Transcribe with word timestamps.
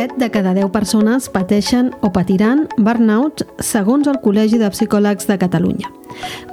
7 0.00 0.14
de 0.16 0.30
cada 0.30 0.54
10 0.54 0.70
persones 0.72 1.26
pateixen 1.28 1.90
o 2.00 2.08
patiran 2.08 2.62
burnout 2.80 3.42
segons 3.60 4.06
el 4.08 4.16
Col·legi 4.24 4.56
de 4.56 4.70
Psicòlegs 4.72 5.26
de 5.28 5.36
Catalunya. 5.36 5.90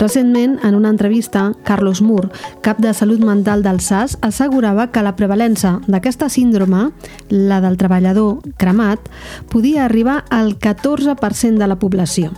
Recentment, 0.01 0.57
en 0.67 0.75
una 0.75 0.89
entrevista, 0.91 1.53
Carlos 1.63 2.01
Mur, 2.03 2.25
cap 2.59 2.81
de 2.83 2.91
salut 2.91 3.23
mental 3.23 3.63
del 3.63 3.79
SAS, 3.79 4.17
assegurava 4.19 4.89
que 4.91 5.05
la 5.05 5.15
prevalença 5.15 5.77
d'aquesta 5.87 6.27
síndrome, 6.27 6.89
la 7.31 7.61
del 7.63 7.79
treballador 7.79 8.43
cremat, 8.59 9.07
podia 9.47 9.85
arribar 9.85 10.25
al 10.27 10.57
14% 10.59 11.55
de 11.55 11.71
la 11.71 11.79
població. 11.79 12.33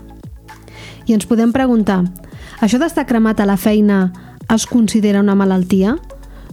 I 1.10 1.18
ens 1.18 1.26
podem 1.26 1.50
preguntar, 1.50 2.04
això 2.62 2.78
d'estar 2.78 3.10
cremat 3.10 3.42
a 3.42 3.50
la 3.50 3.58
feina 3.58 4.12
es 4.46 4.70
considera 4.70 5.26
una 5.26 5.34
malaltia? 5.34 5.98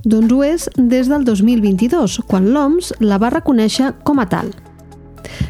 Doncs 0.06 0.30
ho 0.30 0.45
és 0.46 0.69
des 0.78 1.09
del 1.10 1.24
2022, 1.27 2.20
quan 2.30 2.45
l'OMS 2.55 2.92
la 3.02 3.19
va 3.19 3.33
reconèixer 3.34 3.91
com 4.06 4.23
a 4.23 4.29
tal. 4.30 4.52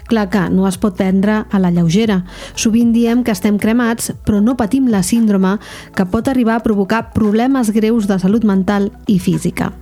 Clar 0.08 0.30
que 0.32 0.46
no 0.48 0.64
es 0.64 0.78
pot 0.80 0.96
prendre 0.96 1.42
a 1.44 1.60
la 1.60 1.70
lleugera. 1.74 2.22
Sovint 2.56 2.94
diem 2.94 3.20
que 3.20 3.34
estem 3.36 3.58
cremats, 3.60 4.14
però 4.24 4.40
no 4.40 4.56
patim 4.56 4.88
la 4.88 5.02
síndrome 5.04 5.58
que 5.92 6.08
pot 6.08 6.32
arribar 6.32 6.56
a 6.56 6.64
provocar 6.64 7.10
problemes 7.12 7.74
greus 7.76 8.08
de 8.08 8.16
salut 8.22 8.48
mental 8.48 8.94
i 9.06 9.18
física. 9.20 9.74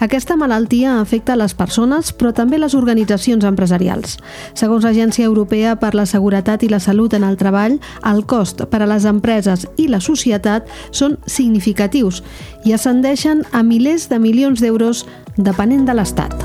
Aquesta 0.00 0.36
malaltia 0.36 1.00
afecta 1.00 1.36
les 1.36 1.54
persones, 1.54 2.12
però 2.12 2.32
també 2.36 2.58
les 2.58 2.74
organitzacions 2.76 3.44
empresarials. 3.48 4.18
Segons 4.54 4.84
l'Agència 4.84 5.26
Europea 5.26 5.76
per 5.80 5.94
la 5.94 6.06
Seguretat 6.06 6.62
i 6.62 6.70
la 6.72 6.80
Salut 6.80 7.14
en 7.16 7.24
el 7.24 7.38
Treball, 7.40 7.78
el 8.04 8.24
cost 8.26 8.62
per 8.70 8.82
a 8.82 8.90
les 8.90 9.06
empreses 9.08 9.66
i 9.76 9.88
la 9.88 10.00
societat 10.00 10.68
són 10.90 11.16
significatius 11.26 12.22
i 12.64 12.76
ascendeixen 12.76 13.44
a 13.52 13.62
milers 13.62 14.08
de 14.10 14.20
milions 14.20 14.60
d'euros 14.60 15.06
depenent 15.36 15.86
de 15.88 15.96
l'Estat. 15.96 16.36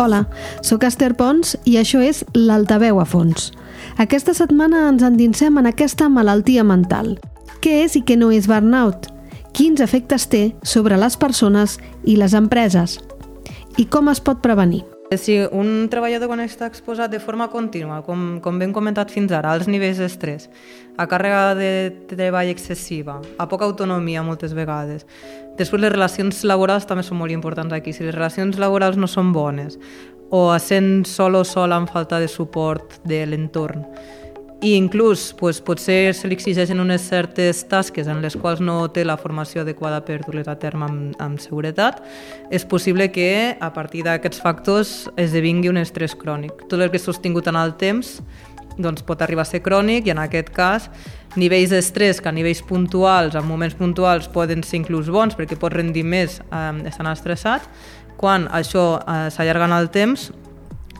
Hola, 0.00 0.24
sóc 0.64 0.84
Esther 0.88 1.12
Pons 1.16 1.58
i 1.68 1.76
això 1.76 2.00
és 2.00 2.22
l'Altaveu 2.32 3.02
a 3.02 3.04
fons. 3.04 3.50
Aquesta 4.00 4.32
setmana 4.36 4.86
ens 4.88 5.04
endinsem 5.04 5.60
en 5.60 5.68
aquesta 5.68 6.08
malaltia 6.08 6.64
mental– 6.64 7.16
què 7.60 7.82
és 7.84 7.96
i 7.98 8.00
què 8.00 8.16
no 8.16 8.30
és 8.32 8.46
burnout? 8.48 9.10
Quins 9.52 9.82
efectes 9.84 10.24
té 10.32 10.46
sobre 10.64 10.96
les 10.96 11.16
persones 11.20 11.76
i 12.08 12.14
les 12.16 12.32
empreses? 12.32 12.96
I 13.76 13.84
com 13.92 14.08
es 14.08 14.20
pot 14.24 14.40
prevenir? 14.40 14.80
Si 15.18 15.34
un 15.42 15.88
treballador 15.90 16.30
quan 16.30 16.40
està 16.40 16.68
exposat 16.70 17.10
de 17.10 17.18
forma 17.20 17.48
contínua, 17.50 17.98
com, 18.06 18.38
com 18.40 18.60
ben 18.62 18.72
comentat 18.72 19.10
fins 19.10 19.32
ara, 19.34 19.50
als 19.52 19.66
nivells 19.68 19.98
d'estrès, 19.98 20.46
a 20.96 21.08
càrrega 21.10 21.56
de 21.58 21.70
treball 22.12 22.48
excessiva, 22.52 23.18
a 23.36 23.48
poca 23.50 23.66
autonomia 23.66 24.22
moltes 24.22 24.54
vegades, 24.54 25.04
després 25.58 25.82
les 25.82 25.92
relacions 25.92 26.44
laborals 26.46 26.86
també 26.86 27.02
són 27.04 27.18
molt 27.18 27.34
importants 27.34 27.74
aquí. 27.74 27.92
Si 27.92 28.06
les 28.06 28.14
relacions 28.14 28.56
laborals 28.62 28.96
no 28.96 29.10
són 29.10 29.34
bones, 29.34 29.80
o 30.30 30.46
sent 30.62 31.02
sol 31.10 31.36
o 31.36 31.44
sol 31.44 31.74
amb 31.74 31.90
falta 31.90 32.22
de 32.22 32.30
suport 32.30 33.00
de 33.04 33.24
l'entorn, 33.26 33.82
i 34.62 34.74
inclús 34.76 35.32
pues, 35.38 35.60
potser 35.64 36.12
se 36.14 36.28
li 36.28 36.36
exigeixen 36.36 36.80
unes 36.82 37.06
certes 37.08 37.62
tasques 37.68 38.08
en 38.10 38.20
les 38.20 38.36
quals 38.36 38.60
no 38.60 38.82
té 38.92 39.06
la 39.08 39.16
formació 39.20 39.62
adequada 39.64 40.02
per 40.04 40.20
dur-les 40.24 40.48
a 40.52 40.56
terme 40.60 40.86
amb, 40.86 41.16
amb 41.22 41.40
seguretat, 41.40 42.02
és 42.52 42.66
possible 42.68 43.08
que 43.12 43.56
a 43.56 43.70
partir 43.72 44.04
d'aquests 44.04 44.42
factors 44.44 44.94
esdevingui 45.16 45.72
un 45.72 45.80
estrès 45.80 46.14
crònic. 46.18 46.66
Tot 46.68 46.80
el 46.80 46.92
que 46.92 47.00
és 47.00 47.08
sostingut 47.08 47.48
en 47.48 47.56
el 47.60 47.76
temps 47.80 48.18
doncs 48.80 49.04
pot 49.04 49.22
arribar 49.22 49.44
a 49.44 49.48
ser 49.48 49.62
crònic 49.64 50.06
i 50.08 50.12
en 50.14 50.20
aquest 50.22 50.52
cas 50.56 50.88
nivells 51.40 51.72
d'estrès 51.72 52.20
que 52.20 52.28
a 52.28 52.34
nivells 52.34 52.62
puntuals, 52.66 53.36
en 53.36 53.46
moments 53.46 53.76
puntuals, 53.78 54.28
poden 54.28 54.64
ser 54.66 54.80
inclús 54.80 55.10
bons 55.12 55.36
perquè 55.38 55.58
pot 55.60 55.72
rendir 55.72 56.04
més 56.04 56.40
eh, 56.40 56.72
estant 56.90 57.10
estressat, 57.12 57.68
quan 58.20 58.48
això 58.52 58.98
eh, 59.00 59.28
s'allarga 59.32 59.70
en 59.70 59.78
el 59.78 59.88
temps 59.94 60.28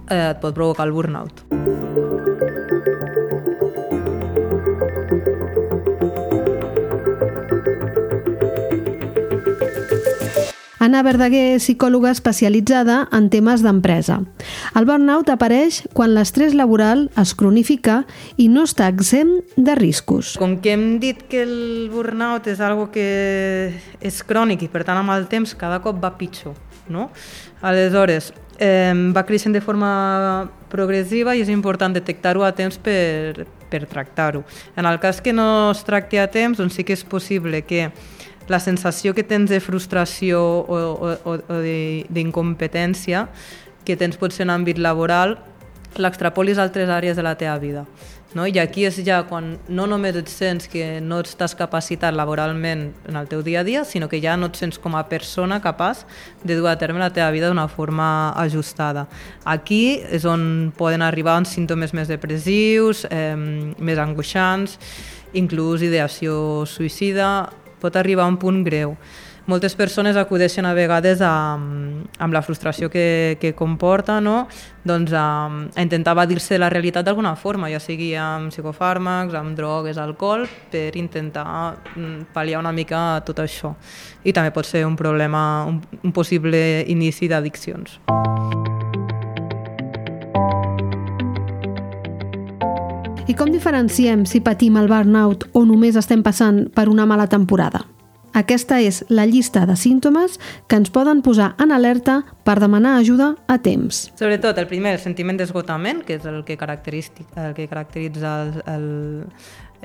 eh, 0.08 0.30
et 0.30 0.40
pot 0.40 0.56
provocar 0.56 0.88
el 0.88 0.96
burnout. 0.96 1.44
Anna 10.90 11.04
Verdaguer 11.06 11.52
és 11.54 11.62
psicòloga 11.62 12.10
especialitzada 12.10 13.04
en 13.14 13.28
temes 13.30 13.62
d'empresa. 13.62 14.16
El 14.74 14.88
burnout 14.88 15.28
apareix 15.30 15.84
quan 15.94 16.16
l'estrès 16.16 16.56
laboral 16.58 17.04
es 17.20 17.30
cronifica 17.38 18.00
i 18.34 18.48
no 18.50 18.64
està 18.66 18.88
exempt 18.90 19.54
de 19.54 19.76
riscos. 19.78 20.32
Com 20.40 20.56
que 20.58 20.74
hem 20.74 20.98
dit 20.98 21.22
que 21.30 21.44
el 21.46 21.86
burnout 21.92 22.50
és 22.50 22.58
algo 22.58 22.88
que 22.90 23.06
és 24.02 24.18
crònic 24.26 24.66
i 24.66 24.70
per 24.72 24.82
tant 24.88 24.98
amb 24.98 25.14
el 25.14 25.28
temps 25.30 25.54
cada 25.54 25.78
cop 25.84 26.02
va 26.02 26.16
pitjor, 26.18 26.58
no? 26.90 27.12
Aleshores, 27.62 28.32
eh, 28.58 28.90
va 29.14 29.22
creixent 29.30 29.54
de 29.54 29.62
forma 29.62 30.50
progressiva 30.74 31.36
i 31.38 31.46
és 31.46 31.54
important 31.54 31.94
detectar-ho 31.94 32.42
a 32.42 32.50
temps 32.50 32.82
per, 32.82 33.46
per 33.70 33.86
tractar-ho. 33.86 34.42
En 34.74 34.90
el 34.90 34.98
cas 34.98 35.22
que 35.22 35.30
no 35.30 35.70
es 35.70 35.86
tracti 35.86 36.18
a 36.18 36.26
temps, 36.34 36.58
doncs 36.58 36.74
sí 36.74 36.82
que 36.82 36.98
és 36.98 37.06
possible 37.06 37.62
que 37.62 37.92
la 38.50 38.58
sensació 38.58 39.14
que 39.14 39.22
tens 39.22 39.50
de 39.50 39.60
frustració 39.62 40.42
o, 40.42 40.78
o, 40.98 41.36
o 41.38 41.60
d'incompetència 42.10 43.28
que 43.86 43.96
tens 43.96 44.18
potser 44.18 44.44
en 44.48 44.54
àmbit 44.58 44.80
laboral 44.82 45.38
l'extrapolis 45.98 46.58
a 46.58 46.66
altres 46.66 46.90
àrees 46.90 47.18
de 47.18 47.22
la 47.26 47.36
teva 47.38 47.58
vida. 47.62 47.86
No? 48.34 48.44
I 48.46 48.60
aquí 48.62 48.84
és 48.86 49.00
ja 49.02 49.24
quan 49.26 49.56
no 49.66 49.88
només 49.90 50.14
et 50.18 50.28
sents 50.30 50.68
que 50.70 51.00
no 51.02 51.18
estàs 51.24 51.56
capacitat 51.58 52.14
laboralment 52.14 52.84
en 53.10 53.18
el 53.18 53.26
teu 53.30 53.42
dia 53.42 53.64
a 53.64 53.66
dia, 53.66 53.82
sinó 53.84 54.06
que 54.08 54.20
ja 54.22 54.36
no 54.38 54.50
et 54.50 54.58
sents 54.58 54.78
com 54.78 54.94
a 54.94 55.02
persona 55.10 55.58
capaç 55.62 56.04
de 56.44 56.54
dur 56.58 56.68
a 56.70 56.76
terme 56.78 57.02
la 57.02 57.10
teva 57.10 57.30
vida 57.34 57.50
d'una 57.50 57.66
forma 57.68 58.30
ajustada. 58.38 59.08
Aquí 59.44 59.98
és 60.10 60.26
on 60.26 60.70
poden 60.78 61.02
arribar 61.02 61.40
uns 61.42 61.50
símptomes 61.50 61.94
més 61.94 62.10
depressius, 62.10 63.02
eh, 63.10 63.34
més 63.78 63.98
angoixants, 63.98 64.78
inclús 65.34 65.82
ideació 65.82 66.66
suïcida, 66.66 67.50
pot 67.80 67.96
arribar 67.96 68.28
a 68.28 68.32
un 68.32 68.38
punt 68.40 68.62
greu. 68.66 68.96
Moltes 69.50 69.74
persones 69.74 70.14
acudeixen 70.20 70.66
a 70.68 70.74
vegades 70.76 71.22
a, 71.24 71.56
amb 71.56 72.34
la 72.36 72.42
frustració 72.44 72.90
que, 72.92 73.38
que 73.40 73.54
comporta 73.56 74.20
no? 74.20 74.44
doncs 74.86 75.10
a, 75.16 75.24
a 75.48 75.82
intentar 75.82 76.14
evadir-se 76.14 76.54
de 76.54 76.60
la 76.60 76.70
realitat 76.70 77.08
d'alguna 77.08 77.34
forma, 77.36 77.70
ja 77.72 77.80
sigui 77.82 78.12
amb 78.14 78.52
psicofàrmacs, 78.52 79.34
amb 79.34 79.56
drogues, 79.58 79.98
alcohol, 79.98 80.46
per 80.70 80.94
intentar 81.00 81.48
mm, 81.96 82.30
pal·liar 82.36 82.62
una 82.62 82.72
mica 82.72 83.02
tot 83.26 83.42
això. 83.42 83.74
I 84.22 84.36
també 84.36 84.54
pot 84.54 84.68
ser 84.68 84.86
un 84.86 84.96
problema, 84.96 85.64
un, 85.66 85.82
un 86.04 86.14
possible 86.14 86.84
inici 86.86 87.28
d'addiccions. 87.28 88.00
I 88.06 88.59
com 93.40 93.48
diferenciem 93.48 94.26
si 94.28 94.42
patim 94.44 94.74
el 94.76 94.90
burnout 94.90 95.46
o 95.56 95.62
només 95.64 95.96
estem 95.96 96.20
passant 96.20 96.66
per 96.76 96.90
una 96.92 97.06
mala 97.08 97.24
temporada? 97.32 97.86
Aquesta 98.36 98.76
és 98.84 98.98
la 99.08 99.24
llista 99.24 99.62
de 99.66 99.78
símptomes 99.80 100.36
que 100.68 100.76
ens 100.76 100.92
poden 100.92 101.22
posar 101.24 101.54
en 101.58 101.72
alerta 101.72 102.18
per 102.44 102.58
demanar 102.60 102.98
ajuda 102.98 103.30
a 103.48 103.56
temps. 103.58 104.10
Sobretot, 104.20 104.60
el 104.60 104.68
primer, 104.68 104.92
el 104.98 105.00
sentiment 105.00 105.40
d'esgotament, 105.40 106.04
que 106.04 106.18
és 106.20 106.28
el 106.28 106.44
que, 106.44 106.58
el 106.60 107.56
que 107.56 107.66
caracteritza 107.66 108.34
el, 108.44 108.52
el, 108.74 108.86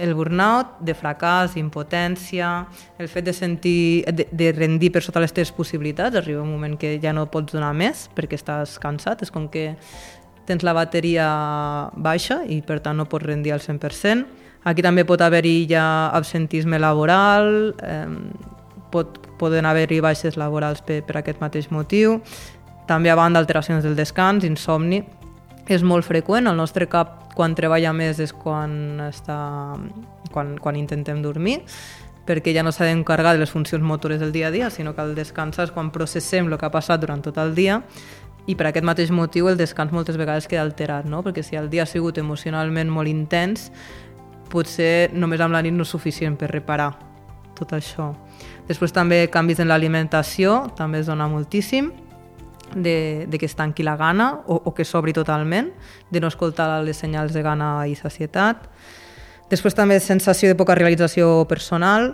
el 0.04 0.14
burnout, 0.20 0.76
de 0.84 0.94
fracàs, 0.94 1.56
impotència, 1.56 2.52
el 3.00 3.08
fet 3.08 3.32
de 3.32 3.34
sentir, 3.34 4.04
de, 4.12 4.28
de 4.36 4.52
rendir 4.52 4.92
per 4.92 5.02
sota 5.06 5.24
les 5.24 5.34
teves 5.34 5.56
possibilitats, 5.56 6.20
arriba 6.20 6.44
un 6.44 6.52
moment 6.52 6.76
que 6.78 6.98
ja 7.00 7.16
no 7.16 7.30
pots 7.32 7.56
donar 7.56 7.72
més 7.72 8.10
perquè 8.20 8.36
estàs 8.36 8.76
cansat, 8.84 9.24
és 9.24 9.32
com 9.32 9.48
que 9.48 9.72
tens 10.46 10.64
la 10.64 10.74
bateria 10.78 11.28
baixa 11.96 12.42
i 12.48 12.62
per 12.66 12.80
tant 12.86 12.98
no 12.98 13.08
pots 13.10 13.26
rendir 13.26 13.54
al 13.56 13.64
100%. 13.64 14.26
Aquí 14.66 14.82
també 14.82 15.06
pot 15.06 15.22
haver-hi 15.22 15.68
ja 15.70 16.10
absentisme 16.14 16.80
laboral, 16.82 17.76
eh, 17.86 18.08
pot, 18.92 19.20
poden 19.38 19.66
haver-hi 19.66 20.00
baixes 20.02 20.38
laborals 20.38 20.82
per, 20.82 21.04
per 21.06 21.20
aquest 21.22 21.42
mateix 21.42 21.70
motiu. 21.72 22.20
També 22.90 23.12
a 23.12 23.18
banda 23.18 23.42
alteracions 23.42 23.84
del 23.86 23.98
descans, 23.98 24.46
insomni. 24.46 25.04
És 25.68 25.82
molt 25.82 26.06
freqüent, 26.06 26.46
el 26.46 26.58
nostre 26.58 26.86
cap 26.86 27.34
quan 27.36 27.56
treballa 27.58 27.92
més 27.94 28.20
és 28.22 28.32
quan, 28.34 29.02
està, 29.10 29.38
quan, 30.32 30.56
quan 30.62 30.78
intentem 30.78 31.24
dormir, 31.24 31.60
perquè 32.26 32.54
ja 32.56 32.64
no 32.66 32.72
s'ha 32.74 32.88
d'encarregar 32.88 33.36
de 33.36 33.44
les 33.44 33.52
funcions 33.52 33.84
motores 33.84 34.22
del 34.22 34.32
dia 34.32 34.48
a 34.48 34.54
dia, 34.54 34.70
sinó 34.70 34.96
que 34.96 35.02
el 35.02 35.16
descans 35.18 35.60
és 35.62 35.74
quan 35.74 35.92
processem 35.94 36.48
el 36.48 36.58
que 36.58 36.70
ha 36.70 36.74
passat 36.74 37.02
durant 37.02 37.22
tot 37.26 37.38
el 37.42 37.54
dia 37.58 37.82
i 38.46 38.56
per 38.56 38.70
aquest 38.70 38.86
mateix 38.86 39.12
motiu 39.12 39.50
el 39.50 39.58
descans 39.58 39.94
moltes 39.94 40.18
vegades 40.18 40.48
queda 40.48 40.64
alterat, 40.66 41.08
no? 41.10 41.24
perquè 41.26 41.44
si 41.44 41.58
el 41.58 41.70
dia 41.70 41.84
ha 41.84 41.90
sigut 41.90 42.18
emocionalment 42.22 42.92
molt 42.92 43.10
intens, 43.10 43.72
potser 44.52 45.10
només 45.14 45.42
amb 45.42 45.56
la 45.56 45.64
nit 45.66 45.74
no 45.74 45.86
és 45.86 45.92
suficient 45.92 46.38
per 46.38 46.52
reparar 46.52 46.92
tot 47.58 47.72
això. 47.74 48.12
Després 48.68 48.94
també 48.94 49.26
canvis 49.32 49.62
en 49.64 49.70
l'alimentació, 49.72 50.66
també 50.78 51.02
es 51.02 51.10
dona 51.10 51.28
moltíssim, 51.32 51.92
de, 52.76 53.26
de 53.30 53.40
que 53.40 53.46
es 53.46 53.56
tanqui 53.56 53.84
la 53.84 53.96
gana 53.96 54.42
o, 54.46 54.58
o 54.58 54.74
que 54.76 54.86
s'obri 54.86 55.14
totalment, 55.14 55.72
de 56.12 56.22
no 56.22 56.30
escoltar 56.30 56.84
les 56.84 56.98
senyals 56.98 57.34
de 57.34 57.44
gana 57.46 57.88
i 57.88 57.96
sacietat. 57.96 58.68
Després 59.50 59.78
també 59.78 60.00
sensació 60.02 60.50
de 60.50 60.58
poca 60.58 60.76
realització 60.76 61.46
personal, 61.48 62.14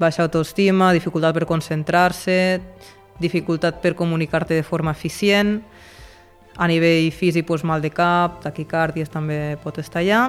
baixa 0.00 0.24
autoestima, 0.24 0.92
dificultat 0.96 1.36
per 1.36 1.46
concentrar-se, 1.46 2.36
dificultat 3.20 3.80
per 3.82 3.94
comunicar-te 3.94 4.54
de 4.54 4.62
forma 4.66 4.92
eficient, 4.92 5.60
a 6.56 6.68
nivell 6.70 7.10
físic 7.10 7.48
doncs, 7.48 7.64
mal 7.66 7.82
de 7.82 7.90
cap, 7.90 8.40
taquicàrdies 8.44 9.10
també 9.10 9.56
pot 9.62 9.78
estar 9.82 10.02
allà, 10.02 10.28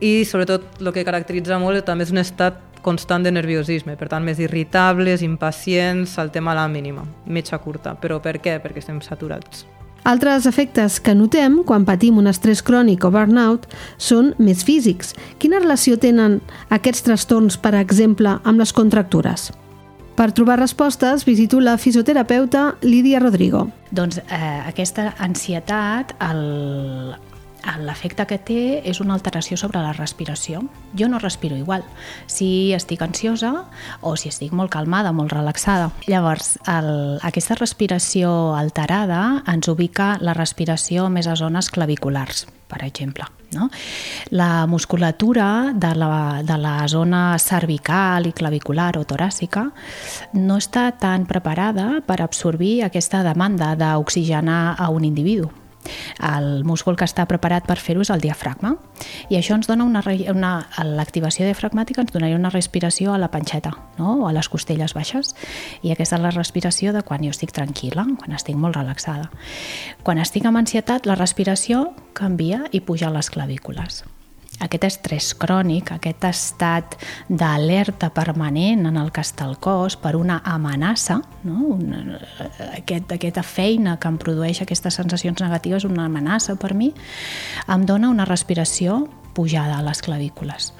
i 0.00 0.24
sobretot 0.28 0.82
el 0.82 0.92
que 0.92 1.04
caracteritza 1.06 1.58
molt 1.58 1.84
també 1.86 2.04
és 2.04 2.12
un 2.12 2.20
estat 2.20 2.60
constant 2.84 3.24
de 3.24 3.32
nerviosisme, 3.32 3.96
per 3.96 4.10
tant 4.12 4.24
més 4.24 4.40
irritables, 4.42 5.24
impacients, 5.24 6.18
saltem 6.18 6.48
a 6.48 6.56
la 6.58 6.66
mínima, 6.68 7.06
metxa 7.24 7.58
curta. 7.58 7.94
Però 7.96 8.20
per 8.20 8.36
què? 8.44 8.58
Perquè 8.60 8.84
estem 8.84 9.00
saturats. 9.00 9.64
Altres 10.04 10.44
efectes 10.44 10.98
que 11.00 11.14
notem 11.16 11.62
quan 11.64 11.86
patim 11.88 12.18
un 12.20 12.28
estrès 12.28 12.60
crònic 12.60 13.06
o 13.08 13.10
burnout 13.14 13.64
són 13.96 14.34
més 14.36 14.60
físics. 14.68 15.14
Quina 15.40 15.62
relació 15.64 15.96
tenen 15.96 16.42
aquests 16.68 17.06
trastorns, 17.08 17.56
per 17.56 17.72
exemple, 17.80 18.36
amb 18.44 18.60
les 18.60 18.76
contractures? 18.76 19.48
Per 20.14 20.30
trobar 20.30 20.60
respostes, 20.60 21.24
visito 21.26 21.58
la 21.58 21.74
fisioterapeuta 21.76 22.76
Lídia 22.86 23.18
Rodrigo. 23.18 23.66
Doncs 23.90 24.20
eh, 24.22 24.60
aquesta 24.68 25.08
ansietat, 25.18 26.14
el, 26.22 27.16
l'efecte 27.80 28.26
que 28.28 28.38
té 28.38 28.60
és 28.84 29.00
una 29.00 29.14
alteració 29.16 29.56
sobre 29.60 29.82
la 29.82 29.92
respiració. 29.96 30.62
Jo 30.98 31.08
no 31.08 31.20
respiro 31.22 31.56
igual 31.56 31.84
si 32.26 32.72
estic 32.76 33.02
ansiosa 33.02 33.64
o 34.00 34.16
si 34.16 34.28
estic 34.28 34.52
molt 34.52 34.72
calmada, 34.72 35.12
molt 35.12 35.32
relaxada. 35.32 35.90
Llavors, 36.06 36.58
el, 36.68 37.18
aquesta 37.22 37.56
respiració 37.58 38.54
alterada 38.56 39.42
ens 39.50 39.68
ubica 39.68 40.14
la 40.20 40.34
respiració 40.34 41.08
més 41.10 41.26
a 41.26 41.36
zones 41.36 41.70
claviculars, 41.70 42.46
per 42.68 42.84
exemple. 42.84 43.26
No? 43.54 43.68
La 44.34 44.66
musculatura 44.66 45.72
de 45.74 45.94
la, 45.94 46.42
de 46.42 46.56
la 46.58 46.88
zona 46.88 47.38
cervical 47.38 48.26
i 48.26 48.34
clavicular 48.34 48.96
o 48.98 49.04
toràcica 49.06 49.68
no 50.34 50.58
està 50.58 50.88
tan 50.98 51.28
preparada 51.30 52.00
per 52.06 52.20
absorbir 52.20 52.80
aquesta 52.82 53.22
demanda 53.22 53.76
d'oxigenar 53.78 54.74
a 54.74 54.90
un 54.90 55.06
individu 55.06 55.52
el 56.22 56.64
múscul 56.64 56.96
que 56.96 57.06
està 57.08 57.26
preparat 57.30 57.66
per 57.68 57.78
fer-ho 57.80 58.04
és 58.04 58.10
el 58.14 58.22
diafragma 58.24 58.74
i 59.28 59.38
això 59.38 59.56
ens 59.58 59.68
dona 59.70 59.86
una, 59.86 60.02
una 60.32 60.52
l'activació 60.96 61.46
diafragmàtica 61.48 62.04
ens 62.04 62.14
donaria 62.14 62.38
una 62.38 62.52
respiració 62.52 63.14
a 63.14 63.20
la 63.20 63.30
panxeta 63.32 63.74
no? 63.98 64.24
o 64.24 64.28
a 64.28 64.34
les 64.36 64.48
costelles 64.48 64.94
baixes 64.96 65.34
i 65.82 65.92
aquesta 65.92 66.18
és 66.18 66.24
la 66.24 66.34
respiració 66.34 66.92
de 66.94 67.04
quan 67.06 67.24
jo 67.24 67.32
estic 67.34 67.54
tranquil·la, 67.54 68.06
quan 68.20 68.36
estic 68.36 68.56
molt 68.58 68.76
relaxada. 68.76 69.30
Quan 70.04 70.20
estic 70.22 70.46
amb 70.46 70.60
ansietat, 70.60 71.06
la 71.06 71.18
respiració 71.18 71.90
canvia 72.14 72.64
i 72.72 72.80
puja 72.80 73.08
a 73.10 73.14
les 73.14 73.30
clavícules 73.30 74.04
aquest 74.62 74.84
estrès 74.86 75.32
crònic, 75.34 75.90
aquest 75.94 76.24
estat 76.28 76.96
d'alerta 77.28 78.10
permanent 78.14 78.86
en 78.88 79.00
el 79.00 79.10
que 79.14 79.24
està 79.24 79.48
el 79.48 79.58
cos 79.58 79.96
per 80.00 80.14
una 80.16 80.40
amenaça, 80.44 81.20
no? 81.42 81.74
una, 81.74 82.20
aquest, 82.76 83.10
aquesta 83.16 83.42
feina 83.42 83.98
que 83.98 84.08
em 84.08 84.20
produeix 84.20 84.62
aquestes 84.62 85.00
sensacions 85.00 85.42
negatives, 85.42 85.84
una 85.88 86.06
amenaça 86.06 86.56
per 86.60 86.74
mi, 86.74 86.92
em 87.68 87.84
dona 87.88 88.12
una 88.12 88.28
respiració 88.28 89.04
pujada 89.34 89.80
a 89.80 89.82
les 89.82 90.00
clavícules. 90.00 90.70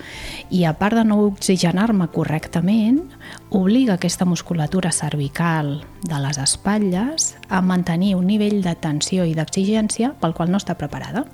I 0.54 0.62
a 0.64 0.76
part 0.78 0.94
de 0.96 1.04
no 1.04 1.18
oxigenar-me 1.26 2.06
correctament, 2.14 3.02
obliga 3.50 3.98
aquesta 3.98 4.24
musculatura 4.24 4.92
cervical 4.94 5.80
de 6.06 6.20
les 6.22 6.38
espatlles 6.38 7.34
a 7.48 7.60
mantenir 7.60 8.14
un 8.14 8.28
nivell 8.30 8.62
de 8.62 8.76
tensió 8.78 9.26
i 9.26 9.34
d'exigència 9.34 10.14
pel 10.22 10.38
qual 10.38 10.54
no 10.54 10.62
està 10.62 10.78
preparada. 10.78 11.26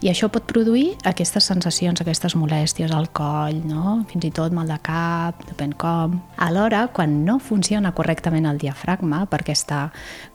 I 0.00 0.08
això 0.08 0.30
pot 0.32 0.46
produir 0.48 0.94
aquestes 1.04 1.44
sensacions, 1.50 2.00
aquestes 2.00 2.32
molèsties 2.32 2.92
al 2.96 3.10
coll, 3.12 3.58
no? 3.68 3.98
fins 4.08 4.24
i 4.24 4.30
tot 4.32 4.54
mal 4.56 4.70
de 4.72 4.78
cap, 4.80 5.42
depèn 5.44 5.74
com. 5.76 6.14
Alhora, 6.40 6.86
quan 6.96 7.18
no 7.26 7.36
funciona 7.36 7.92
correctament 7.92 8.48
el 8.48 8.62
diafragma, 8.62 9.26
perquè 9.28 9.52
està 9.52 9.82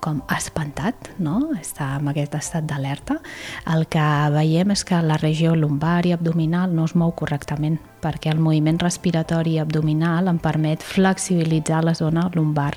com 0.06 0.22
espantat, 0.36 1.10
no? 1.18 1.40
està 1.58 1.96
en 1.98 2.14
aquest 2.14 2.38
estat 2.38 2.70
d'alerta, 2.70 3.18
el 3.74 3.88
que 3.90 4.06
veiem 4.38 4.76
és 4.78 4.86
que 4.86 5.02
la 5.02 5.18
regió 5.18 5.58
lumbar 5.58 6.04
i 6.06 6.14
abdominal 6.14 6.70
no 6.70 6.86
es 6.86 6.94
mou 6.94 7.18
correctament 7.18 7.82
perquè 8.06 8.31
el 8.34 8.42
moviment 8.44 8.78
respiratori 8.81 9.57
abdominal 9.62 10.30
em 10.30 10.40
permet 10.42 10.86
flexibilitzar 10.86 11.81
la 11.86 11.96
zona 11.98 12.28
lumbar 12.36 12.74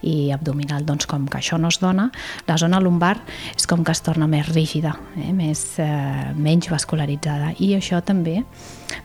i 0.00 0.32
abdominal. 0.32 0.86
Doncs 0.88 1.08
com 1.10 1.28
que 1.28 1.42
això 1.42 1.60
no 1.60 1.68
es 1.72 1.80
dona, 1.82 2.08
la 2.48 2.58
zona 2.60 2.80
lumbar 2.80 3.18
és 3.54 3.68
com 3.68 3.84
que 3.84 3.92
es 3.92 4.02
torna 4.04 4.28
més 4.30 4.48
rígida, 4.52 4.96
eh? 5.20 5.32
més, 5.36 5.66
eh, 5.82 6.32
menys 6.36 6.70
vascularitzada 6.72 7.54
i 7.60 7.74
això 7.76 8.00
també 8.04 8.40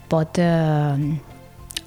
pot 0.08 0.40
eh, 0.40 1.08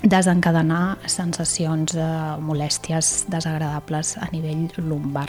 desencadenar 0.02 0.98
sensacions 1.06 1.92
de 1.96 2.08
molèsties 2.40 3.26
desagradables 3.32 4.16
a 4.20 4.28
nivell 4.32 4.68
lumbar. 4.78 5.28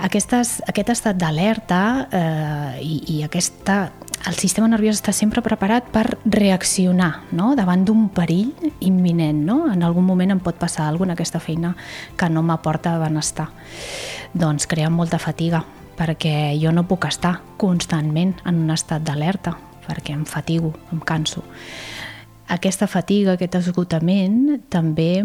Aquestes, 0.00 0.60
aquest 0.70 0.94
estat 0.94 1.18
d'alerta 1.20 1.80
eh, 2.08 2.80
i, 2.80 2.94
i 3.14 3.22
aquesta, 3.26 3.90
el 4.28 4.36
sistema 4.36 4.68
nerviós 4.68 4.98
està 4.98 5.14
sempre 5.16 5.40
preparat 5.40 5.86
per 5.94 6.04
reaccionar 6.24 7.24
no? 7.32 7.54
davant 7.56 7.86
d'un 7.88 8.08
perill 8.12 8.52
imminent. 8.84 9.40
No? 9.46 9.64
En 9.72 9.82
algun 9.82 10.04
moment 10.04 10.34
em 10.34 10.42
pot 10.42 10.58
passar 10.60 10.86
alguna 10.86 11.16
aquesta 11.16 11.40
feina 11.40 11.72
que 12.16 12.28
no 12.28 12.42
m'aporta 12.44 12.98
benestar. 13.00 13.48
Doncs 14.34 14.68
crea 14.70 14.90
molta 14.92 15.18
fatiga, 15.18 15.62
perquè 15.96 16.52
jo 16.60 16.72
no 16.72 16.86
puc 16.88 17.08
estar 17.08 17.40
constantment 17.60 18.36
en 18.44 18.60
un 18.64 18.74
estat 18.76 19.02
d'alerta, 19.06 19.56
perquè 19.88 20.14
em 20.14 20.26
fatigo, 20.28 20.74
em 20.92 21.00
canso. 21.00 21.42
Aquesta 22.50 22.86
fatiga, 22.90 23.34
aquest 23.34 23.56
esgotament, 23.60 24.60
també 24.68 25.24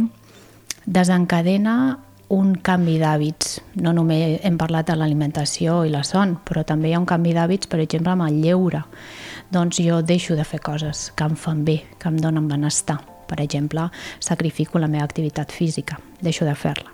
desencadena 0.85 1.99
un 2.33 2.55
canvi 2.55 2.97
d'hàbits. 3.01 3.59
No 3.83 3.93
només 3.93 4.39
hem 4.43 4.57
parlat 4.57 4.89
de 4.89 4.95
l'alimentació 4.97 5.83
i 5.85 5.91
la 5.93 6.03
son, 6.07 6.37
però 6.45 6.65
també 6.65 6.89
hi 6.89 6.95
ha 6.95 7.01
un 7.01 7.09
canvi 7.09 7.35
d'hàbits, 7.35 7.69
per 7.69 7.79
exemple, 7.83 8.13
amb 8.13 8.25
el 8.27 8.41
lleure. 8.41 8.83
Doncs 9.53 9.79
jo 9.83 10.01
deixo 10.01 10.35
de 10.35 10.45
fer 10.47 10.59
coses 10.63 11.11
que 11.15 11.27
em 11.27 11.35
fan 11.37 11.63
bé, 11.65 11.81
que 11.99 12.09
em 12.09 12.17
donen 12.17 12.47
benestar. 12.49 12.99
Per 13.25 13.39
exemple, 13.41 13.87
sacrifico 14.19 14.79
la 14.79 14.87
meva 14.87 15.05
activitat 15.05 15.51
física, 15.51 15.97
deixo 16.21 16.45
de 16.45 16.53
fer-la. 16.55 16.91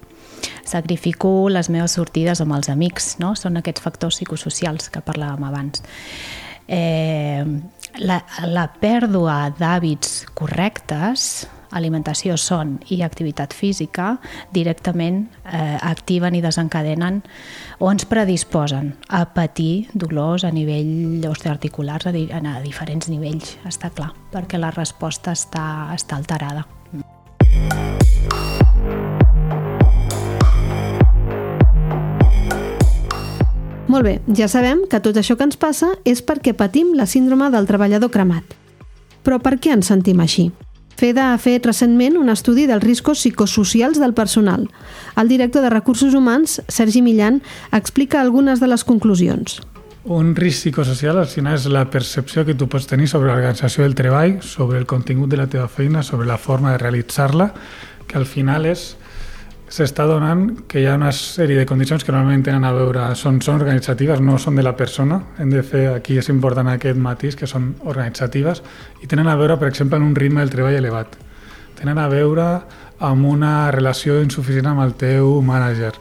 Sacrifico 0.66 1.50
les 1.50 1.70
meves 1.70 1.98
sortides 1.98 2.42
amb 2.42 2.56
els 2.56 2.70
amics, 2.72 3.18
no? 3.20 3.34
Són 3.36 3.60
aquests 3.60 3.84
factors 3.84 4.18
psicosocials 4.18 4.90
que 4.90 5.04
parlàvem 5.06 5.44
abans. 5.48 5.84
Eh, 6.72 7.44
la, 8.00 8.22
la 8.48 8.68
pèrdua 8.80 9.52
d'hàbits 9.58 10.22
correctes 10.38 11.46
alimentació, 11.72 12.38
son 12.38 12.78
i 12.90 13.02
activitat 13.06 13.54
física 13.54 14.16
directament 14.54 15.24
eh, 15.46 15.78
activen 15.82 16.36
i 16.36 16.44
desencadenen 16.44 17.22
o 17.80 17.92
ens 17.92 18.06
predisposen 18.06 18.94
a 19.10 19.26
patir 19.34 19.88
dolors 19.94 20.46
a 20.46 20.52
nivell 20.52 21.24
osteoarticulars 21.30 22.08
a, 22.08 22.16
di 22.16 22.28
a 22.32 22.60
diferents 22.64 23.10
nivells, 23.10 23.58
està 23.68 23.92
clar, 23.96 24.12
perquè 24.32 24.60
la 24.60 24.72
resposta 24.76 25.36
està, 25.36 25.92
està 25.96 26.20
alterada. 26.20 26.66
Molt 33.92 34.06
bé, 34.08 34.20
ja 34.32 34.48
sabem 34.48 34.86
que 34.88 35.02
tot 35.04 35.18
això 35.20 35.36
que 35.36 35.44
ens 35.44 35.58
passa 35.60 35.90
és 36.08 36.22
perquè 36.24 36.54
patim 36.56 36.94
la 36.96 37.10
síndrome 37.12 37.50
del 37.52 37.68
treballador 37.68 38.12
cremat. 38.14 38.56
Però 39.26 39.42
per 39.44 39.58
què 39.60 39.74
ens 39.76 39.92
sentim 39.92 40.22
així? 40.24 40.48
FEDA 41.02 41.32
ha 41.34 41.38
fet 41.42 41.66
recentment 41.66 42.14
un 42.20 42.30
estudi 42.30 42.68
dels 42.70 42.84
riscos 42.84 43.24
psicosocials 43.24 43.98
del 43.98 44.14
personal. 44.14 44.68
El 45.18 45.32
director 45.32 45.64
de 45.66 45.72
Recursos 45.74 46.14
Humans, 46.14 46.62
Sergi 46.68 47.02
Millan, 47.02 47.42
explica 47.74 48.22
algunes 48.22 48.62
de 48.62 48.70
les 48.70 48.84
conclusions. 48.86 49.58
Un 50.06 50.36
risc 50.36 50.68
psicosocial 50.68 51.18
al 51.18 51.30
final 51.30 51.58
és 51.58 51.66
la 51.74 51.88
percepció 51.90 52.46
que 52.46 52.54
tu 52.54 52.68
pots 52.70 52.86
tenir 52.90 53.10
sobre 53.10 53.32
l'organització 53.32 53.82
del 53.86 53.98
treball, 53.98 54.38
sobre 54.46 54.78
el 54.78 54.86
contingut 54.86 55.34
de 55.34 55.42
la 55.42 55.50
teva 55.50 55.68
feina, 55.70 56.06
sobre 56.06 56.30
la 56.30 56.38
forma 56.38 56.76
de 56.76 56.82
realitzar-la, 56.82 57.50
que 58.06 58.22
al 58.22 58.30
final 58.30 58.70
és 58.70 58.92
s'està 59.72 60.04
donant 60.04 60.44
que 60.68 60.82
hi 60.82 60.88
ha 60.90 60.98
una 60.98 61.14
sèrie 61.16 61.56
de 61.56 61.66
condicions 61.68 62.04
que 62.04 62.12
normalment 62.12 62.44
tenen 62.44 62.66
a 62.68 62.74
veure, 62.76 63.06
són, 63.16 63.40
són 63.44 63.62
organitzatives, 63.62 64.20
no 64.20 64.36
són 64.42 64.60
de 64.60 64.66
la 64.68 64.74
persona. 64.76 65.22
Hem 65.40 65.54
de 65.54 65.64
fer, 65.64 65.86
aquí 65.94 66.18
és 66.20 66.28
important 66.34 66.68
aquest 66.68 67.00
matís, 67.00 67.38
que 67.40 67.48
són 67.48 67.70
organitzatives, 67.88 68.62
i 69.00 69.08
tenen 69.08 69.32
a 69.32 69.38
veure, 69.40 69.56
per 69.62 69.70
exemple, 69.72 70.00
en 70.00 70.10
un 70.10 70.16
ritme 70.18 70.44
del 70.44 70.52
treball 70.52 70.76
elevat. 70.76 71.16
Tenen 71.80 72.02
a 72.04 72.10
veure 72.12 72.48
amb 73.00 73.30
una 73.32 73.72
relació 73.72 74.20
insuficient 74.22 74.68
amb 74.74 74.84
el 74.84 74.92
teu 75.00 75.40
mànager, 75.46 75.94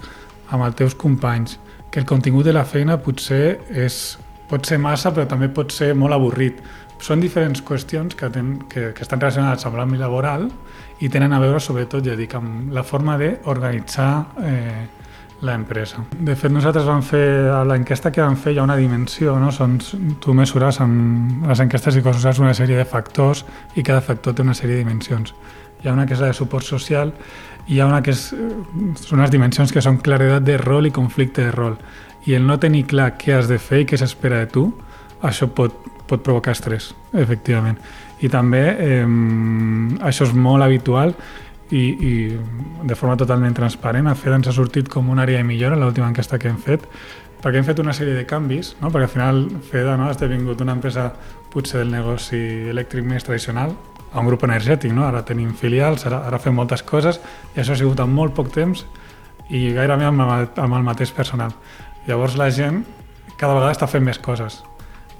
amb 0.51 0.67
els 0.67 0.77
teus 0.83 0.99
companys, 0.99 1.55
que 1.95 2.03
el 2.03 2.11
contingut 2.11 2.51
de 2.51 2.57
la 2.57 2.67
feina 2.67 2.99
potser 2.99 3.61
és, 3.71 4.19
pot 4.51 4.67
ser 4.67 4.81
massa, 4.83 5.15
però 5.15 5.29
també 5.31 5.47
pot 5.49 5.71
ser 5.71 5.93
molt 5.95 6.19
avorrit. 6.19 6.59
Són 7.01 7.23
diferents 7.23 7.63
qüestions 7.63 8.19
que, 8.19 8.29
ten, 8.35 8.57
que, 8.69 8.91
que 8.97 9.07
estan 9.07 9.23
relacionades 9.23 9.63
amb 9.65 9.79
l'àmbit 9.79 10.03
laboral 10.03 10.51
i 11.01 11.09
tenen 11.09 11.33
a 11.33 11.41
veure 11.41 11.61
sobretot, 11.61 12.05
ja 12.05 12.17
dic, 12.17 12.35
amb 12.37 12.73
la 12.77 12.85
forma 12.85 13.17
d'organitzar 13.21 14.11
eh, 14.45 14.81
l'empresa. 15.41 16.05
De 16.13 16.35
fet, 16.37 16.53
nosaltres 16.53 16.85
vam 16.85 17.03
fer, 17.05 17.25
a 17.49 17.63
l'enquesta 17.65 18.13
que 18.13 18.21
vam 18.21 18.37
fer 18.37 18.53
hi 18.55 18.61
ha 18.61 18.67
una 18.67 18.77
dimensió, 18.77 19.39
no? 19.41 19.49
Són, 19.55 19.79
tu 20.21 20.35
mesures 20.37 20.81
amb 20.85 21.47
les 21.49 21.63
enquestes 21.65 21.97
i 21.97 22.05
coses 22.05 22.43
una 22.43 22.53
sèrie 22.57 22.77
de 22.77 22.85
factors 22.85 23.47
i 23.75 23.85
cada 23.87 24.05
factor 24.05 24.37
té 24.37 24.45
una 24.45 24.57
sèrie 24.57 24.77
de 24.77 24.85
dimensions. 24.85 25.33
Hi 25.81 25.89
ha 25.89 25.97
una 25.97 26.05
que 26.07 26.13
és 26.13 26.21
la 26.21 26.29
de 26.29 26.37
suport 26.37 26.67
social 26.69 27.15
i 27.67 27.77
hi 27.77 27.81
ha 27.81 27.89
una 27.89 28.03
que 28.05 28.13
és, 28.13 28.27
són 29.01 29.21
unes 29.23 29.33
dimensions 29.33 29.73
que 29.73 29.81
són 29.81 30.03
claredat 30.05 30.45
de 30.45 30.59
rol 30.61 30.91
i 30.91 30.93
conflicte 30.93 31.47
de 31.47 31.55
rol. 31.57 31.79
I 32.29 32.37
el 32.37 32.45
no 32.45 32.59
tenir 32.61 32.85
clar 32.91 33.15
què 33.17 33.39
has 33.39 33.49
de 33.49 33.57
fer 33.57 33.85
i 33.85 33.89
què 33.89 33.97
s'espera 33.97 34.43
de 34.43 34.51
tu, 34.53 34.67
això 35.25 35.49
pot, 35.49 35.73
pot 36.11 36.25
provocar 36.27 36.57
estrès, 36.57 36.91
efectivament. 37.15 37.79
I 38.21 38.29
també 38.29 38.65
eh, 38.75 39.07
això 40.07 40.27
és 40.27 40.35
molt 40.37 40.67
habitual 40.67 41.15
i, 41.71 41.81
i 41.81 42.13
de 42.85 42.97
forma 42.99 43.17
totalment 43.17 43.55
transparent. 43.57 44.11
A 44.11 44.17
FED 44.19 44.41
ens 44.41 44.51
ha 44.51 44.55
sortit 44.57 44.91
com 44.91 45.11
una 45.11 45.25
àrea 45.25 45.41
de 45.41 45.47
millora 45.47 45.79
l'última 45.79 46.11
enquesta 46.11 46.39
que 46.39 46.51
hem 46.51 46.59
fet, 46.61 46.87
perquè 47.41 47.61
hem 47.61 47.67
fet 47.67 47.81
una 47.81 47.95
sèrie 47.97 48.17
de 48.17 48.27
canvis, 48.29 48.75
no? 48.81 48.91
perquè 48.91 49.07
al 49.09 49.15
final 49.15 49.45
FEDA 49.71 49.97
no, 49.97 50.09
ha 50.09 50.17
esdevingut 50.17 50.61
una 50.61 50.77
empresa 50.77 51.09
potser 51.51 51.81
del 51.81 51.95
negoci 51.95 52.41
elèctric 52.71 53.07
més 53.07 53.25
tradicional, 53.27 53.75
a 54.11 54.19
un 54.19 54.27
grup 54.27 54.43
energètic, 54.45 54.93
no? 54.93 55.07
ara 55.07 55.23
tenim 55.27 55.55
filials, 55.57 56.05
ara, 56.11 56.25
ara 56.27 56.41
fem 56.43 56.57
moltes 56.59 56.83
coses, 56.83 57.21
i 57.55 57.63
això 57.63 57.77
ha 57.77 57.81
sigut 57.81 58.03
en 58.03 58.11
molt 58.13 58.35
poc 58.37 58.51
temps 58.55 58.85
i 59.49 59.71
gairebé 59.75 60.07
amb, 60.07 60.27
amb 60.27 60.77
el 60.77 60.87
mateix 60.87 61.15
personal. 61.15 61.55
Llavors 62.09 62.37
la 62.39 62.51
gent 62.55 62.83
cada 63.39 63.55
vegada 63.55 63.73
està 63.73 63.89
fent 63.89 64.05
més 64.05 64.19
coses 64.21 64.61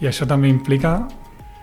i 0.01 0.09
això 0.09 0.27
també 0.29 0.49
implica 0.49 1.03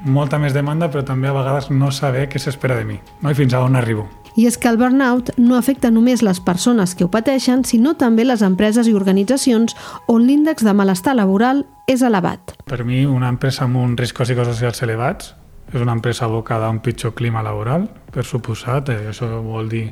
molta 0.06 0.38
més 0.38 0.54
demanda, 0.54 0.92
però 0.92 1.04
també 1.06 1.28
a 1.28 1.34
vegades 1.34 1.72
no 1.74 1.90
saber 1.92 2.28
què 2.30 2.40
s'espera 2.40 2.78
de 2.78 2.86
mi 2.86 3.00
no? 3.22 3.32
i 3.32 3.38
fins 3.38 3.54
a 3.54 3.64
on 3.66 3.76
arribo. 3.76 4.06
I 4.38 4.46
és 4.46 4.60
que 4.62 4.70
el 4.70 4.78
burnout 4.78 5.32
no 5.42 5.58
afecta 5.58 5.90
només 5.90 6.22
les 6.22 6.40
persones 6.46 6.94
que 6.94 7.08
ho 7.08 7.10
pateixen, 7.10 7.64
sinó 7.66 7.96
també 7.98 8.22
les 8.28 8.44
empreses 8.46 8.86
i 8.86 8.94
organitzacions 8.94 9.74
on 10.06 10.28
l'índex 10.28 10.62
de 10.62 10.76
malestar 10.78 11.16
laboral 11.18 11.66
és 11.90 12.04
elevat. 12.06 12.54
Per 12.70 12.84
mi, 12.86 13.02
una 13.10 13.32
empresa 13.34 13.66
amb 13.66 13.82
uns 13.82 13.98
riscos 13.98 14.30
psicosocials 14.30 14.84
elevats 14.86 15.34
és 15.74 15.82
una 15.82 15.98
empresa 15.98 16.26
abocada 16.26 16.68
a 16.68 16.72
un 16.72 16.80
pitjor 16.86 17.16
clima 17.18 17.42
laboral, 17.44 17.90
per 18.14 18.24
suposat. 18.24 18.94
Eh, 18.94 19.10
això 19.10 19.28
vol 19.44 19.68
dir 19.74 19.88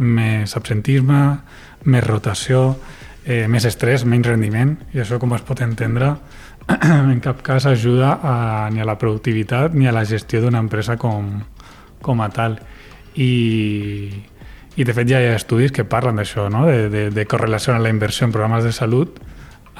més 0.00 0.54
absentisme, 0.56 1.20
més 1.84 2.06
rotació, 2.06 2.76
eh, 3.24 3.46
més 3.48 3.66
estrès, 3.68 4.04
menys 4.04 4.30
rendiment, 4.30 4.76
i 4.94 5.02
això, 5.02 5.18
com 5.18 5.34
es 5.34 5.42
pot 5.44 5.60
entendre, 5.60 6.14
en 7.12 7.20
cap 7.20 7.42
cas 7.42 7.66
ajuda 7.66 8.18
a, 8.22 8.34
ni 8.70 8.80
a 8.80 8.88
la 8.88 8.98
productivitat 8.98 9.74
ni 9.74 9.88
a 9.88 9.92
la 9.92 10.04
gestió 10.04 10.40
d'una 10.42 10.60
empresa 10.62 10.96
com, 10.96 11.40
com 12.02 12.20
a 12.20 12.28
tal 12.30 12.58
i, 13.14 14.10
i 14.76 14.84
de 14.84 14.94
fet 14.94 15.08
ja 15.10 15.20
hi 15.20 15.30
ha 15.30 15.38
estudis 15.38 15.72
que 15.74 15.84
parlen 15.84 16.20
d'això, 16.20 16.48
no? 16.52 16.66
de, 16.68 16.88
de, 16.92 17.08
de 17.10 17.26
correlacionar 17.26 17.80
la 17.82 17.92
inversió 17.92 18.26
en 18.26 18.34
programes 18.34 18.64
de 18.64 18.72
salut 18.72 19.18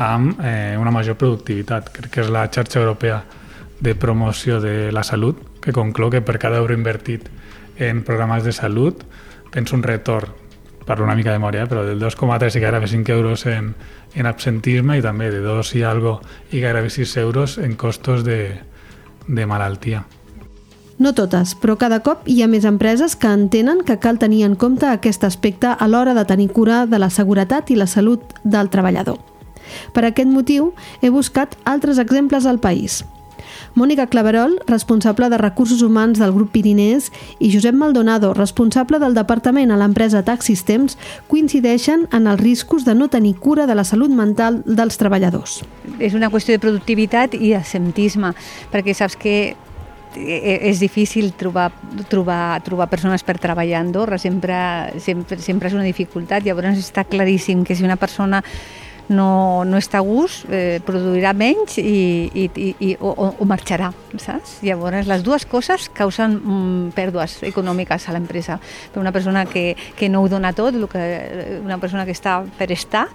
amb 0.00 0.40
eh, 0.42 0.76
una 0.80 0.90
major 0.90 1.16
productivitat. 1.20 1.90
Crec 1.92 2.14
que 2.14 2.24
és 2.24 2.32
la 2.32 2.46
xarxa 2.48 2.80
europea 2.80 3.20
de 3.80 3.94
promoció 3.94 4.60
de 4.60 4.90
la 4.92 5.04
salut 5.04 5.40
que 5.60 5.72
conclou 5.76 6.10
que 6.10 6.22
per 6.24 6.38
cada 6.40 6.60
euro 6.60 6.74
invertit 6.76 7.28
en 7.80 8.02
programes 8.04 8.44
de 8.44 8.52
salut 8.52 9.04
tens 9.52 9.72
un 9.72 9.82
retorn, 9.82 10.32
per 10.86 11.00
una 11.00 11.14
mica 11.14 11.32
de 11.32 11.38
memòria, 11.38 11.66
però 11.70 11.84
del 11.86 12.00
2,3 12.00 12.56
i 12.56 12.62
gairebé 12.62 12.88
5 12.88 13.12
euros 13.12 13.46
en, 13.46 13.74
en 14.14 14.26
absentisme 14.26 14.98
i 14.98 15.02
també 15.04 15.30
de 15.30 15.42
2 15.44 15.74
i 15.76 15.84
algo 15.86 16.20
i 16.52 16.62
gairebé 16.62 16.90
6 16.90 17.16
euros 17.24 17.58
en 17.58 17.76
costos 17.76 18.24
de, 18.24 18.60
de 19.26 19.46
malaltia. 19.46 20.06
No 21.00 21.14
totes, 21.16 21.54
però 21.56 21.78
cada 21.80 22.02
cop 22.04 22.26
hi 22.28 22.42
ha 22.42 22.48
més 22.50 22.66
empreses 22.68 23.14
que 23.16 23.30
entenen 23.32 23.80
que 23.88 23.96
cal 24.02 24.18
tenir 24.20 24.42
en 24.44 24.56
compte 24.60 24.84
aquest 24.84 25.24
aspecte 25.24 25.70
a 25.72 25.88
l'hora 25.88 26.12
de 26.12 26.26
tenir 26.28 26.50
cura 26.52 26.84
de 26.84 26.98
la 27.00 27.08
seguretat 27.08 27.70
i 27.72 27.78
la 27.80 27.86
salut 27.88 28.34
del 28.44 28.68
treballador. 28.68 29.16
Per 29.94 30.04
aquest 30.04 30.28
motiu, 30.28 30.74
he 31.00 31.08
buscat 31.08 31.56
altres 31.64 31.98
exemples 32.02 32.44
al 32.44 32.60
país. 32.60 33.04
Mònica 33.74 34.08
Claverol, 34.10 34.58
responsable 34.66 35.28
de 35.30 35.38
Recursos 35.38 35.82
Humans 35.82 36.18
del 36.18 36.32
grup 36.32 36.50
Pirinès, 36.52 37.10
i 37.38 37.52
Josep 37.52 37.74
Maldonado, 37.74 38.34
responsable 38.34 38.98
del 38.98 39.14
departament 39.14 39.70
a 39.70 39.78
l'empresa 39.80 40.24
Tax 40.26 40.50
Systems, 40.50 40.98
coincideixen 41.30 42.08
en 42.12 42.26
els 42.26 42.40
riscos 42.40 42.84
de 42.84 42.94
no 42.94 43.08
tenir 43.08 43.36
cura 43.38 43.66
de 43.70 43.78
la 43.78 43.84
salut 43.84 44.10
mental 44.10 44.62
dels 44.66 44.98
treballadors. 45.00 45.60
És 45.98 46.14
una 46.18 46.30
qüestió 46.30 46.56
de 46.56 46.62
productivitat 46.62 47.34
i 47.38 47.54
assentisme, 47.54 48.34
perquè 48.72 48.96
saps 48.96 49.18
que 49.20 49.34
Eh, 50.16 50.66
és 50.66 50.80
difícil 50.82 51.30
trobar, 51.38 51.70
trobar, 52.10 52.58
trobar 52.66 52.88
persones 52.90 53.22
per 53.22 53.36
treballar 53.38 53.78
a 53.78 53.82
Andorra, 53.84 54.18
sempre, 54.18 54.56
sempre, 54.98 55.38
sempre 55.38 55.70
és 55.70 55.76
una 55.76 55.86
dificultat. 55.86 56.42
Llavors 56.42 56.80
està 56.82 57.04
claríssim 57.06 57.62
que 57.62 57.76
si 57.78 57.86
una 57.86 57.98
persona 58.00 58.42
no, 59.10 59.64
no 59.66 59.78
està 59.80 59.98
a 59.98 60.04
gust, 60.06 60.46
eh, 60.50 60.78
produirà 60.86 61.32
menys 61.36 61.76
i, 61.82 62.30
i, 62.30 62.46
i, 62.54 62.68
i 62.78 62.90
o, 63.02 63.10
o 63.10 63.46
marxarà, 63.48 63.90
saps? 64.22 64.60
Llavors, 64.64 65.08
les 65.10 65.24
dues 65.26 65.44
coses 65.50 65.88
causen 65.94 66.36
mm, 66.38 66.92
pèrdues 66.94 67.40
econòmiques 67.50 68.06
a 68.06 68.14
l'empresa. 68.14 68.60
Per 68.94 69.02
una 69.02 69.12
persona 69.12 69.44
que, 69.50 69.74
que 69.98 70.08
no 70.08 70.22
ho 70.22 70.30
dona 70.30 70.54
tot, 70.54 70.78
que, 70.92 71.04
una 71.64 71.80
persona 71.82 72.06
que 72.06 72.14
està 72.14 72.38
per 72.58 72.70
estar, 72.70 73.08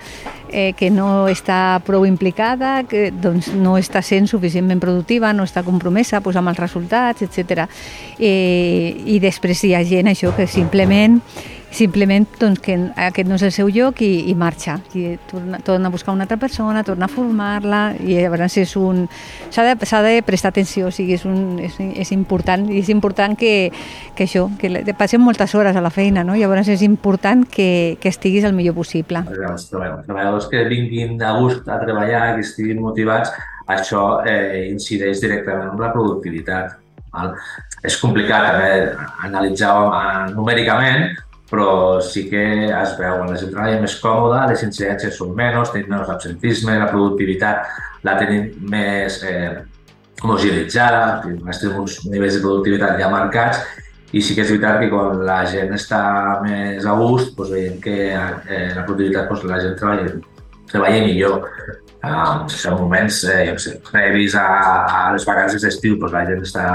eh, 0.51 0.73
que 0.77 0.91
no 0.91 1.27
està 1.31 1.79
prou 1.87 2.05
implicada, 2.05 2.81
que 2.89 3.07
doncs, 3.11 3.53
no 3.55 3.77
està 3.79 4.03
sent 4.03 4.27
suficientment 4.27 4.83
productiva, 4.83 5.33
no 5.33 5.47
està 5.47 5.63
compromesa 5.63 6.19
pues, 6.21 6.35
amb 6.35 6.51
els 6.51 6.59
resultats, 6.59 7.23
etc. 7.23 7.69
Eh, 8.19 8.95
I 9.15 9.19
després 9.23 9.63
hi 9.63 9.75
ha 9.75 9.83
gent 9.87 10.11
això 10.11 10.35
que 10.35 10.47
simplement 10.51 11.21
simplement 11.75 12.25
doncs, 12.39 12.61
que 12.63 12.75
aquest 12.95 13.27
no 13.27 13.35
és 13.35 13.43
el 13.45 13.51
seu 13.53 13.69
lloc 13.73 13.99
i, 14.05 14.29
i 14.31 14.35
marxa. 14.37 14.77
I 14.95 15.17
torna, 15.29 15.59
torna 15.65 15.89
a 15.89 15.93
buscar 15.93 16.13
una 16.15 16.23
altra 16.23 16.37
persona, 16.41 16.83
torna 16.87 17.09
a 17.09 17.11
formar-la 17.11 17.81
i 17.99 18.15
llavors 18.15 18.55
és 18.61 18.75
un... 18.79 19.03
S'ha 19.51 19.65
de, 19.67 19.75
de 19.75 20.13
prestar 20.25 20.53
atenció, 20.53 20.87
o 20.87 20.93
sigui, 20.95 21.17
és, 21.19 21.25
un, 21.27 21.59
és, 21.63 21.75
és 21.77 22.13
important 22.15 22.65
i 22.71 22.79
és 22.79 22.91
important 22.93 23.35
que, 23.37 23.71
que 24.15 24.27
això, 24.27 24.47
que 24.59 24.95
passem 24.97 25.21
moltes 25.21 25.55
hores 25.55 25.75
a 25.75 25.83
la 25.83 25.91
feina, 25.91 26.23
no? 26.23 26.37
llavors 26.39 26.71
és 26.71 26.85
important 26.87 27.43
que, 27.51 27.97
que 28.01 28.13
estiguis 28.13 28.47
el 28.47 28.55
millor 28.55 28.77
possible. 28.79 29.25
Els 29.27 29.67
treballadors 29.71 30.47
que 30.51 30.63
vinguin 30.71 31.19
a 31.21 31.35
gust 31.41 31.67
a 31.67 31.81
treballar, 31.83 32.35
que 32.35 32.47
estiguin 32.47 32.81
motivats, 32.81 33.33
això 33.67 34.21
eh, 34.25 34.69
incideix 34.71 35.21
directament 35.23 35.73
en 35.73 35.81
la 35.81 35.91
productivitat. 35.93 36.79
Val? 37.15 37.31
És 37.85 37.95
complicat 38.01 38.49
també 38.51 38.71
analitzar 39.27 39.71
eh, 39.85 40.33
numèricament, 40.35 41.15
però 41.49 42.01
sí 42.01 42.25
que 42.29 42.43
es 42.65 42.95
veu, 42.97 43.19
quan 43.19 43.29
la 43.29 43.37
gent 43.37 43.51
treballa 43.53 43.81
més 43.83 43.95
còmoda, 44.01 44.45
les 44.49 44.63
incidències 44.65 45.17
són 45.19 45.35
menys, 45.37 45.71
tenim 45.73 45.91
menys 45.93 46.11
absentisme, 46.13 46.77
la 46.81 46.89
productivitat 46.89 48.05
la 48.05 48.17
tenim 48.19 48.49
més 48.71 49.21
eh, 49.25 49.61
homogeneitzada, 50.23 51.21
tenim 51.23 51.81
uns 51.83 51.99
nivells 52.09 52.39
de 52.39 52.43
productivitat 52.45 52.99
ja 53.01 53.11
marcats 53.13 53.61
i 54.15 54.21
sí 54.23 54.35
que 54.35 54.45
és 54.45 54.51
veritat 54.53 54.79
que 54.79 54.91
quan 54.91 55.23
la 55.27 55.41
gent 55.49 55.73
està 55.75 56.01
més 56.43 56.85
a 56.87 56.93
gust, 56.97 57.33
doncs 57.37 57.51
veiem 57.51 57.81
que 57.83 57.95
eh, 58.13 58.69
la 58.75 58.85
productivitat 58.85 59.27
doncs, 59.31 59.43
la 59.49 59.59
gent 59.63 59.75
treballa, 59.81 60.13
treballa 60.71 61.01
millor. 61.03 61.49
Um, 62.05 62.45
en 62.45 62.77
moments, 62.77 63.23
eh, 63.25 63.47
jo 63.49 63.57
sé, 63.59 63.73
previs 63.89 64.35
a, 64.37 64.45
a 64.85 64.99
les 65.15 65.25
vacances 65.27 65.65
d'estiu, 65.65 65.97
doncs 65.99 66.13
la 66.13 66.23
gent 66.29 66.45
està 66.45 66.65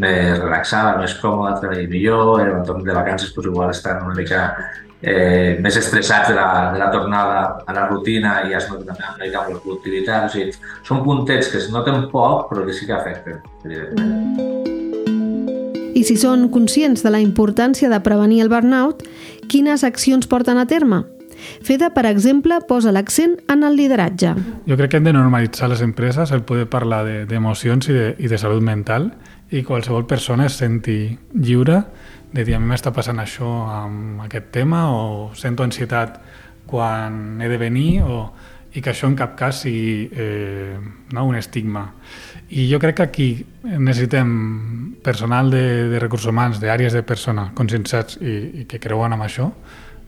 més 0.00 0.38
relaxada, 0.38 0.96
més 1.00 1.14
còmoda, 1.20 1.58
treballar 1.60 1.88
millor, 1.90 2.40
en 2.40 2.54
l'entorn 2.54 2.84
de 2.86 2.96
vacances 2.96 3.34
doncs, 3.34 3.50
igual 3.50 3.70
estan 3.74 4.04
una 4.06 4.16
mica 4.16 4.46
eh, 5.02 5.58
més 5.60 5.76
estressats 5.76 6.30
de 6.30 6.36
la, 6.38 6.72
de 6.72 6.78
la 6.80 6.90
tornada 6.90 7.40
a 7.66 7.74
la 7.74 7.86
rutina 7.90 8.38
i 8.48 8.54
es 8.56 8.68
nota 8.70 8.94
també 8.94 9.02
una 9.02 9.24
mica 9.26 9.42
amb 9.42 9.54
la 9.54 9.60
productivitat. 9.60 10.28
O 10.28 10.32
sigui, 10.32 10.54
són 10.86 11.02
puntets 11.04 11.50
que 11.52 11.60
es 11.60 11.70
noten 11.74 12.08
poc 12.12 12.48
però 12.50 12.64
que 12.66 12.76
sí 12.76 12.88
que 12.88 12.96
afecten, 12.96 13.42
I 15.92 16.02
si 16.08 16.16
són 16.16 16.48
conscients 16.50 17.02
de 17.04 17.10
la 17.12 17.20
importància 17.20 17.90
de 17.92 17.98
prevenir 18.02 18.40
el 18.42 18.48
burnout, 18.50 19.04
quines 19.52 19.84
accions 19.84 20.26
porten 20.26 20.58
a 20.58 20.64
terme? 20.66 21.02
FEDA, 21.66 21.90
per 21.94 22.06
exemple, 22.06 22.60
posa 22.68 22.92
l'accent 22.94 23.36
en 23.50 23.64
el 23.66 23.76
lideratge. 23.76 24.32
Jo 24.68 24.78
crec 24.78 24.92
que 24.92 25.00
hem 25.00 25.08
de 25.08 25.14
normalitzar 25.14 25.68
les 25.72 25.82
empreses 25.82 26.30
el 26.30 26.44
poder 26.46 26.68
parlar 26.70 27.02
d'emocions 27.28 27.88
de, 27.88 27.92
i, 27.92 27.98
de, 27.98 28.14
i 28.18 28.30
de 28.30 28.38
salut 28.38 28.62
mental 28.62 29.10
i 29.52 29.62
qualsevol 29.66 30.06
persona 30.08 30.46
es 30.48 30.56
senti 30.60 31.12
lliure 31.34 31.82
de 32.32 32.44
dir 32.44 32.56
a 32.56 32.60
mi 32.60 32.70
m'està 32.70 32.92
passant 32.96 33.20
això 33.20 33.48
amb 33.68 34.22
aquest 34.24 34.48
tema 34.54 34.86
o 34.94 35.30
sento 35.36 35.64
ansietat 35.66 36.16
quan 36.66 37.40
he 37.42 37.50
de 37.52 37.58
venir 37.60 38.00
o, 38.06 38.22
i 38.72 38.80
que 38.80 38.94
això 38.94 39.10
en 39.10 39.16
cap 39.18 39.34
cas 39.36 39.62
sigui 39.66 40.08
eh, 40.16 40.78
no, 41.12 41.26
un 41.28 41.36
estigma. 41.36 41.84
I 42.48 42.64
jo 42.70 42.80
crec 42.80 42.96
que 42.96 43.04
aquí 43.04 43.28
necessitem 43.68 44.96
personal 45.04 45.50
de, 45.52 45.90
de 45.92 46.00
recursos 46.00 46.30
humans, 46.32 46.60
d'àrees 46.62 46.96
de 46.96 47.02
persona 47.04 47.50
conscienciats 47.56 48.16
i, 48.22 48.36
i 48.62 48.64
que 48.68 48.80
creuen 48.80 49.12
en 49.12 49.24
això, 49.24 49.50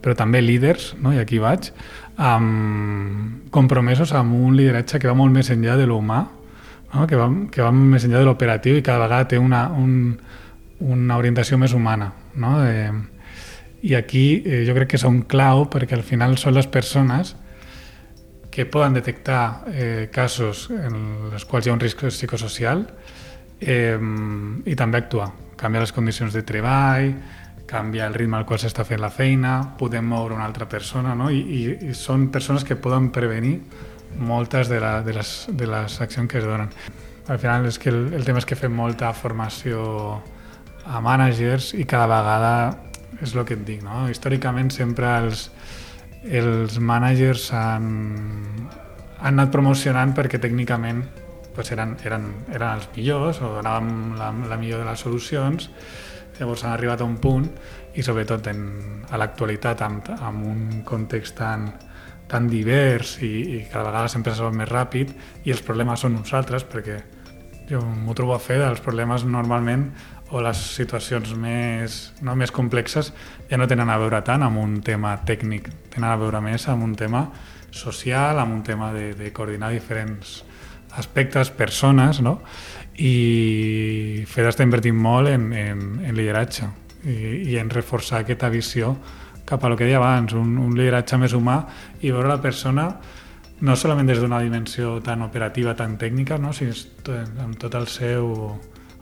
però 0.01 0.17
també 0.17 0.41
líders, 0.41 0.95
no? 1.01 1.13
i 1.13 1.21
aquí 1.21 1.41
vaig, 1.41 1.69
amb 2.17 3.53
compromesos 3.53 4.13
amb 4.17 4.33
un 4.37 4.57
lideratge 4.57 5.01
que 5.01 5.13
va 5.13 5.17
molt 5.19 5.33
més 5.37 5.53
enllà 5.53 5.77
de 5.81 5.89
l'humà, 5.89 6.25
no? 6.95 7.07
que, 7.07 7.19
va, 7.19 7.29
que 7.51 7.63
va 7.63 7.73
més 7.75 8.07
enllà 8.07 8.23
de 8.23 8.29
l'operatiu 8.29 8.79
i 8.79 8.85
cada 8.85 9.05
vegada 9.05 9.29
té 9.35 9.41
una, 9.41 9.67
un, 9.75 10.15
una 10.81 11.19
orientació 11.21 11.59
més 11.59 11.75
humana. 11.75 12.13
No? 12.41 12.57
Eh, 12.65 12.91
I 13.85 13.97
aquí 13.99 14.43
eh, 14.45 14.63
jo 14.69 14.77
crec 14.77 14.95
que 14.95 15.01
és 15.01 15.07
un 15.09 15.23
clau 15.29 15.67
perquè 15.73 15.99
al 15.99 16.07
final 16.07 16.39
són 16.41 16.57
les 16.57 16.71
persones 16.71 17.35
que 18.55 18.69
poden 18.71 18.95
detectar 18.95 19.65
eh, 19.67 20.09
casos 20.15 20.69
en 20.71 21.33
els 21.33 21.45
quals 21.45 21.67
hi 21.67 21.73
ha 21.73 21.75
un 21.75 21.83
risc 21.83 22.05
psicosocial 22.07 22.85
eh, 23.61 23.99
i 23.99 24.77
també 24.79 25.01
actuar, 25.01 25.33
canviar 25.59 25.83
les 25.83 25.93
condicions 25.93 26.33
de 26.33 26.45
treball, 26.47 27.11
canviar 27.67 28.07
el 28.13 28.15
ritme 28.15 28.39
al 28.39 28.47
qual 28.47 28.61
s'està 28.63 28.85
fent 28.87 29.03
la 29.03 29.11
feina, 29.11 29.57
podem 29.79 30.07
moure 30.07 30.37
una 30.37 30.47
altra 30.47 30.69
persona, 30.71 31.17
no? 31.19 31.31
I, 31.33 31.41
i, 31.41 31.61
i 31.91 31.97
són 31.99 32.29
persones 32.31 32.63
que 32.63 32.77
poden 32.77 33.11
prevenir 33.11 33.57
moltes 34.19 34.69
de, 34.69 34.81
la, 34.81 35.01
de, 35.03 35.15
les, 35.17 35.33
de 35.51 35.67
les 35.67 36.01
accions 36.01 36.31
que 36.31 36.39
es 36.39 36.47
donen. 36.47 36.71
Al 37.29 37.39
final 37.41 37.67
és 37.67 37.79
que 37.81 37.91
el, 37.91 38.13
el 38.15 38.25
tema 38.27 38.43
és 38.43 38.47
que 38.49 38.59
fem 38.59 38.75
molta 38.77 39.13
formació 39.17 40.21
a 40.85 41.01
managers 41.01 41.73
i 41.79 41.87
cada 41.89 42.07
vegada 42.11 42.55
és 43.23 43.33
el 43.35 43.45
que 43.49 43.57
et 43.57 43.65
dic, 43.65 43.83
no? 43.85 44.05
Històricament 44.13 44.71
sempre 44.75 45.09
els, 45.23 45.49
els 46.25 46.79
managers 46.81 47.51
han, 47.57 47.87
han 49.21 49.39
anat 49.39 49.53
promocionant 49.55 50.13
perquè 50.17 50.41
tècnicament 50.43 51.05
pues 51.55 51.71
eren, 51.71 51.95
eren, 52.05 52.27
eren 52.51 52.81
els 52.81 52.89
millors 52.97 53.39
o 53.41 53.53
donàvem 53.55 54.17
la, 54.19 54.33
la 54.51 54.59
millor 54.59 54.83
de 54.83 54.89
les 54.89 55.05
solucions 55.07 55.69
llavors 56.39 56.65
han 56.65 56.75
arribat 56.75 57.01
a 57.01 57.07
un 57.07 57.17
punt 57.23 57.47
i 57.95 58.03
sobretot 58.03 58.49
en, 58.51 58.65
a 59.07 59.21
l'actualitat 59.21 59.85
amb, 59.87 60.11
amb 60.19 60.47
un 60.51 60.65
context 60.87 61.39
tan, 61.39 61.69
tan 62.31 62.49
divers 62.49 63.19
i, 63.23 63.33
i 63.57 63.59
cada 63.71 63.91
vegada 63.91 64.11
sempre 64.13 64.35
s'ha 64.35 64.51
més 64.55 64.71
ràpid 64.71 65.13
i 65.45 65.53
els 65.55 65.63
problemes 65.65 66.05
són 66.05 66.17
uns 66.21 66.33
altres 66.37 66.65
perquè 66.65 67.01
jo 67.69 67.81
m'ho 67.81 68.15
trobo 68.17 68.35
a 68.35 68.43
fer 68.43 68.59
dels 68.61 68.83
problemes 68.85 69.25
normalment 69.25 69.89
o 70.35 70.41
les 70.43 70.61
situacions 70.77 71.35
més, 71.39 71.99
no, 72.25 72.35
més 72.37 72.53
complexes 72.53 73.13
ja 73.51 73.59
no 73.61 73.69
tenen 73.71 73.91
a 73.93 73.99
veure 74.01 74.23
tant 74.25 74.43
amb 74.45 74.59
un 74.61 74.81
tema 74.85 75.15
tècnic, 75.27 75.69
tenen 75.93 76.11
a 76.11 76.19
veure 76.21 76.41
més 76.45 76.67
amb 76.69 76.85
un 76.85 76.95
tema 76.99 77.27
social, 77.75 78.39
amb 78.39 78.55
un 78.55 78.63
tema 78.63 78.93
de, 78.95 79.13
de 79.19 79.33
coordinar 79.33 79.71
diferents 79.75 80.43
aspectes, 80.95 81.51
persones, 81.51 82.21
no? 82.23 82.39
i 82.95 84.25
FED 84.31 84.49
està 84.53 84.67
invertint 84.67 84.97
molt 84.97 85.29
en, 85.33 85.49
en, 85.59 85.85
en 86.07 86.15
lideratge 86.15 86.69
i, 87.05 87.17
i 87.51 87.59
en 87.59 87.73
reforçar 87.75 88.23
aquesta 88.23 88.51
visió 88.53 88.95
cap 89.45 89.65
a 89.65 89.69
lo 89.69 89.77
que 89.77 89.85
deia 89.89 90.01
abans, 90.01 90.33
un, 90.33 90.57
un 90.59 90.77
lideratge 90.77 91.19
més 91.21 91.35
humà 91.37 91.61
i 92.01 92.11
veure 92.11 92.29
la 92.29 92.41
persona 92.41 92.89
no 93.65 93.77
solament 93.77 94.09
des 94.11 94.21
d'una 94.21 94.41
dimensió 94.43 94.99
tan 95.05 95.23
operativa, 95.23 95.75
tan 95.79 95.97
tècnica, 95.99 96.39
no? 96.39 96.53
sinó 96.53 96.75
amb 97.45 97.59
tot 97.61 97.75
el 97.79 97.87
seu 97.89 98.33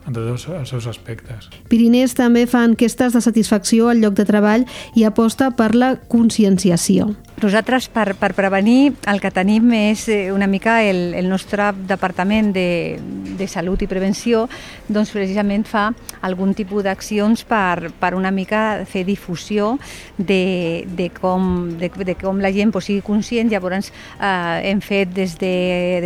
en 0.03 0.15
tots 0.15 0.47
els 0.49 0.69
seus 0.69 0.87
aspectes. 0.91 1.49
Pirinès 1.71 2.15
també 2.17 2.45
fa 2.49 2.65
enquestes 2.67 3.15
de 3.15 3.21
satisfacció 3.23 3.87
al 3.89 4.01
lloc 4.03 4.17
de 4.19 4.25
treball 4.27 4.65
i 4.99 5.05
aposta 5.07 5.51
per 5.55 5.73
la 5.75 5.95
conscienciació. 6.11 7.13
Nosaltres, 7.41 7.89
per, 7.89 8.13
per 8.15 8.31
prevenir, 8.37 8.93
el 9.09 9.19
que 9.19 9.31
tenim 9.33 9.71
és 9.75 10.05
eh, 10.07 10.31
una 10.31 10.47
mica 10.47 10.77
el, 10.85 11.15
el 11.17 11.27
nostre 11.27 11.71
Departament 11.89 12.53
de, 12.55 12.99
de 13.37 13.47
Salut 13.49 13.81
i 13.83 13.87
Prevenció, 13.89 14.45
doncs 14.87 15.11
precisament 15.11 15.65
fa 15.67 15.87
algun 16.23 16.53
tipus 16.55 16.85
d'accions 16.85 17.43
per, 17.49 17.89
per 17.99 18.13
una 18.15 18.31
mica 18.31 18.83
fer 18.87 19.03
difusió 19.07 19.73
de, 20.17 20.85
de, 20.95 21.09
com, 21.17 21.73
de, 21.79 21.89
de 22.05 22.15
com 22.19 22.39
la 22.39 22.51
gent 22.53 22.71
pues, 22.71 22.87
sigui 22.87 23.03
conscient. 23.03 23.51
Llavors 23.51 23.89
eh, 23.89 24.69
hem 24.69 24.79
fet 24.85 25.11
des 25.17 25.35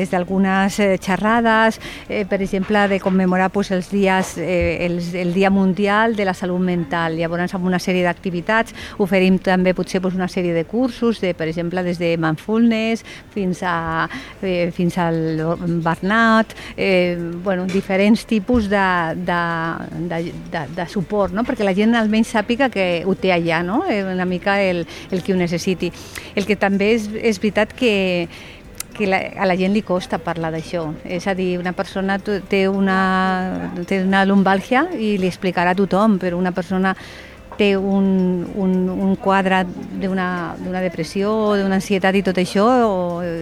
d'algunes 0.10 0.80
de, 0.80 0.90
des 0.94 1.06
xerrades, 1.06 1.82
eh, 2.08 2.24
per 2.26 2.42
exemple, 2.42 2.88
de 2.88 3.02
commemorar 3.04 3.52
pues, 3.52 3.72
els 3.76 3.92
dies, 3.92 4.38
eh, 4.40 4.86
els, 4.88 5.14
el 5.14 5.36
Dia 5.36 5.52
Mundial 5.52 6.16
de 6.16 6.26
la 6.26 6.34
Salut 6.34 6.64
Mental. 6.64 7.20
Llavors, 7.20 7.54
amb 7.54 7.68
una 7.68 7.84
sèrie 7.84 8.08
d'activitats, 8.08 8.74
oferim 9.04 9.38
també 9.44 9.76
potser 9.78 10.02
pues, 10.02 10.16
una 10.16 10.32
sèrie 10.32 10.56
de 10.56 10.66
cursos, 10.66 11.17
de, 11.24 11.34
per 11.38 11.48
exemple, 11.48 11.84
des 11.86 12.00
de 12.02 12.16
mindfulness 12.22 13.04
fins, 13.34 13.62
a, 13.64 14.08
eh, 14.42 14.70
fins 14.76 14.98
al 15.02 15.42
burnout, 15.84 16.56
eh, 16.76 17.18
bueno, 17.44 17.66
diferents 17.70 18.26
tipus 18.26 18.70
de, 18.70 18.88
de, 19.28 19.42
de, 20.10 20.22
de, 20.52 20.66
de 20.76 20.90
suport, 20.90 21.34
no? 21.34 21.46
perquè 21.48 21.66
la 21.68 21.76
gent 21.78 21.96
almenys 21.96 22.34
sàpiga 22.36 22.72
que 22.74 23.04
ho 23.06 23.16
té 23.16 23.34
allà, 23.36 23.64
no? 23.66 23.84
Eh, 23.90 24.04
una 24.04 24.26
mica 24.26 24.60
el, 24.62 24.86
el 25.12 25.24
que 25.24 25.34
ho 25.34 25.40
necessiti. 25.40 25.92
El 26.36 26.46
que 26.46 26.58
també 26.60 26.94
és, 26.98 27.10
és 27.22 27.42
veritat 27.42 27.74
que 27.78 27.96
que 28.98 29.06
la, 29.06 29.18
a 29.38 29.46
la 29.46 29.56
gent 29.56 29.76
li 29.78 29.84
costa 29.86 30.18
parlar 30.18 30.52
d'això. 30.52 30.88
És 31.06 31.28
a 31.30 31.36
dir, 31.38 31.56
una 31.62 31.72
persona 31.78 32.18
té 32.20 32.66
una, 32.68 33.72
té 33.88 34.02
una 34.04 34.26
lumbàlgia 34.26 34.88
i 34.98 35.16
li 35.22 35.30
explicarà 35.30 35.76
a 35.76 35.78
tothom, 35.78 36.18
però 36.20 36.40
una 36.42 36.52
persona 36.52 36.96
té 37.58 37.74
un, 37.78 38.08
un, 38.56 38.74
un 38.94 39.16
quadre 39.22 39.64
d'una 39.98 40.82
depressió 40.84 41.34
o 41.34 41.58
d'una 41.58 41.80
ansietat 41.82 42.16
i 42.16 42.24
tot 42.26 42.38
això 42.42 42.66
o, 42.88 42.98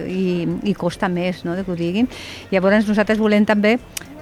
i, 0.08 0.46
i 0.64 0.74
costa 0.74 1.08
més 1.12 1.44
no, 1.44 1.56
de 1.56 1.64
que 1.64 1.72
ho 1.72 1.78
diguin. 1.78 2.08
Llavors 2.50 2.88
nosaltres 2.88 3.20
volem 3.20 3.46
també 3.48 3.76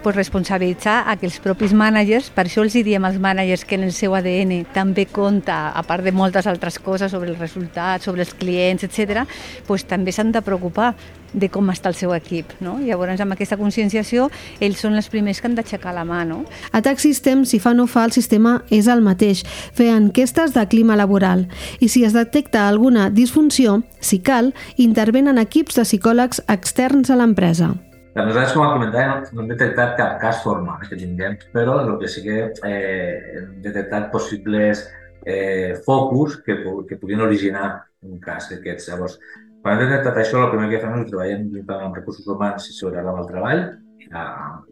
pues, 0.04 0.14
responsabilitzar 0.14 1.08
a 1.08 1.16
que 1.16 1.24
els 1.26 1.40
propis 1.40 1.72
managers, 1.72 2.28
per 2.30 2.44
això 2.44 2.62
els 2.62 2.76
diem 2.76 3.02
als 3.08 3.16
managers 3.18 3.64
que 3.64 3.78
en 3.78 3.88
el 3.88 3.92
seu 3.96 4.14
ADN 4.14 4.66
també 4.76 5.08
compta, 5.08 5.72
a 5.72 5.82
part 5.82 6.04
de 6.04 6.12
moltes 6.12 6.46
altres 6.46 6.76
coses 6.78 7.10
sobre 7.10 7.32
els 7.32 7.40
resultats, 7.40 8.04
sobre 8.04 8.22
els 8.22 8.34
clients, 8.36 8.84
etc., 8.84 9.24
pues, 9.66 9.88
també 9.88 10.12
s'han 10.12 10.30
de 10.30 10.44
preocupar 10.44 10.92
de 11.32 11.48
com 11.48 11.72
està 11.72 11.88
el 11.88 11.96
seu 11.96 12.12
equip. 12.14 12.52
No? 12.60 12.76
Llavors, 12.84 13.20
amb 13.24 13.32
aquesta 13.32 13.56
conscienciació, 13.56 14.28
ells 14.60 14.84
són 14.84 14.94
els 15.00 15.08
primers 15.08 15.40
que 15.40 15.48
han 15.48 15.56
d'aixecar 15.56 15.96
la 15.96 16.04
mà. 16.04 16.20
No? 16.28 16.44
A 16.70 16.82
Tax 16.84 17.08
System, 17.08 17.46
si 17.48 17.58
fa 17.58 17.72
no 17.72 17.88
fa, 17.88 18.04
el 18.04 18.12
sistema 18.12 18.58
és 18.68 18.86
el 18.92 19.00
mateix. 19.00 19.40
Fer 19.72 19.88
enquestes 19.96 20.52
de 20.52 20.66
clima 20.68 21.00
laboral. 21.00 21.48
I 21.80 21.88
si 21.88 22.04
es 22.04 22.12
detecta 22.12 22.68
alguna 22.68 23.08
disfunció, 23.08 23.80
si 24.04 24.20
cal, 24.20 24.52
intervenen 24.76 25.40
equips 25.40 25.80
de 25.80 25.88
psicòlegs 25.88 26.44
externs 26.46 27.10
a 27.10 27.18
l'empresa. 27.18 27.72
Nosaltres, 28.14 28.53
com 28.55 28.62
a 28.62 28.72
comentari, 28.72 29.09
no, 29.11 29.31
no 29.35 29.42
hem 29.42 29.48
detectat 29.50 29.96
cap 29.98 30.20
cas 30.22 30.42
formal 30.44 30.85
que 30.87 30.98
tinguem, 30.98 31.35
però 31.55 31.81
el 31.83 31.96
que 31.98 32.11
sí 32.11 32.22
que 32.22 32.37
eh, 32.68 33.40
hem 33.40 33.48
detectat 33.64 34.12
possibles 34.12 34.85
eh, 35.27 35.81
focus 35.87 36.37
que, 36.46 36.61
que 36.88 36.98
puguin 37.00 37.24
originar 37.27 37.72
un 38.07 38.20
cas 38.22 38.46
d'aquests. 38.53 38.92
Llavors, 38.92 39.18
quan 39.64 39.81
hem 39.81 39.88
detectat 39.88 40.22
això, 40.22 40.44
el 40.44 40.53
primer 40.55 40.70
que 40.70 40.83
fem 40.85 40.94
és 41.00 41.11
treballem 41.11 41.74
amb 41.81 41.98
recursos 41.98 42.31
humans 42.31 42.70
i 42.70 42.77
seguretat 42.77 43.11
amb 43.11 43.24
el 43.24 43.31
treball 43.33 43.64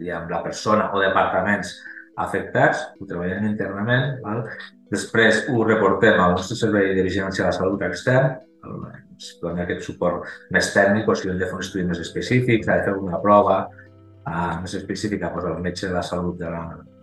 i 0.06 0.14
amb 0.14 0.30
la 0.30 0.42
persona 0.44 0.92
o 0.94 1.02
departaments 1.02 1.74
afectats, 2.22 2.86
ho 3.00 3.08
treballem 3.08 3.48
internament, 3.48 4.18
val? 4.22 4.44
després 4.92 5.46
ho 5.48 5.64
reportem 5.64 6.20
al 6.20 6.36
nostre 6.36 6.58
servei 6.60 6.92
de 6.94 7.06
vigilància 7.08 7.42
de 7.42 7.48
la 7.48 7.56
salut 7.56 7.82
extern, 7.88 8.36
ens 9.22 9.38
dona 9.42 9.64
aquest 9.64 9.86
suport 9.86 10.26
més 10.54 10.70
tècnic, 10.74 11.08
o 11.08 11.16
si 11.16 11.30
hem 11.30 11.38
de 11.38 11.48
fer 11.48 11.58
un 11.58 11.64
estudi 11.64 11.86
més 11.88 12.02
específic, 12.02 12.64
s'ha 12.64 12.80
de 12.80 12.88
fer 12.88 12.96
una 12.98 13.20
prova 13.22 13.58
uh, 13.68 14.54
més 14.62 14.74
específica, 14.78 15.30
doncs 15.34 15.50
el 15.50 15.62
metge 15.66 15.88
de 15.88 15.94
la 15.96 16.04
salut 16.06 16.38
de 16.40 16.50
la 16.50 16.62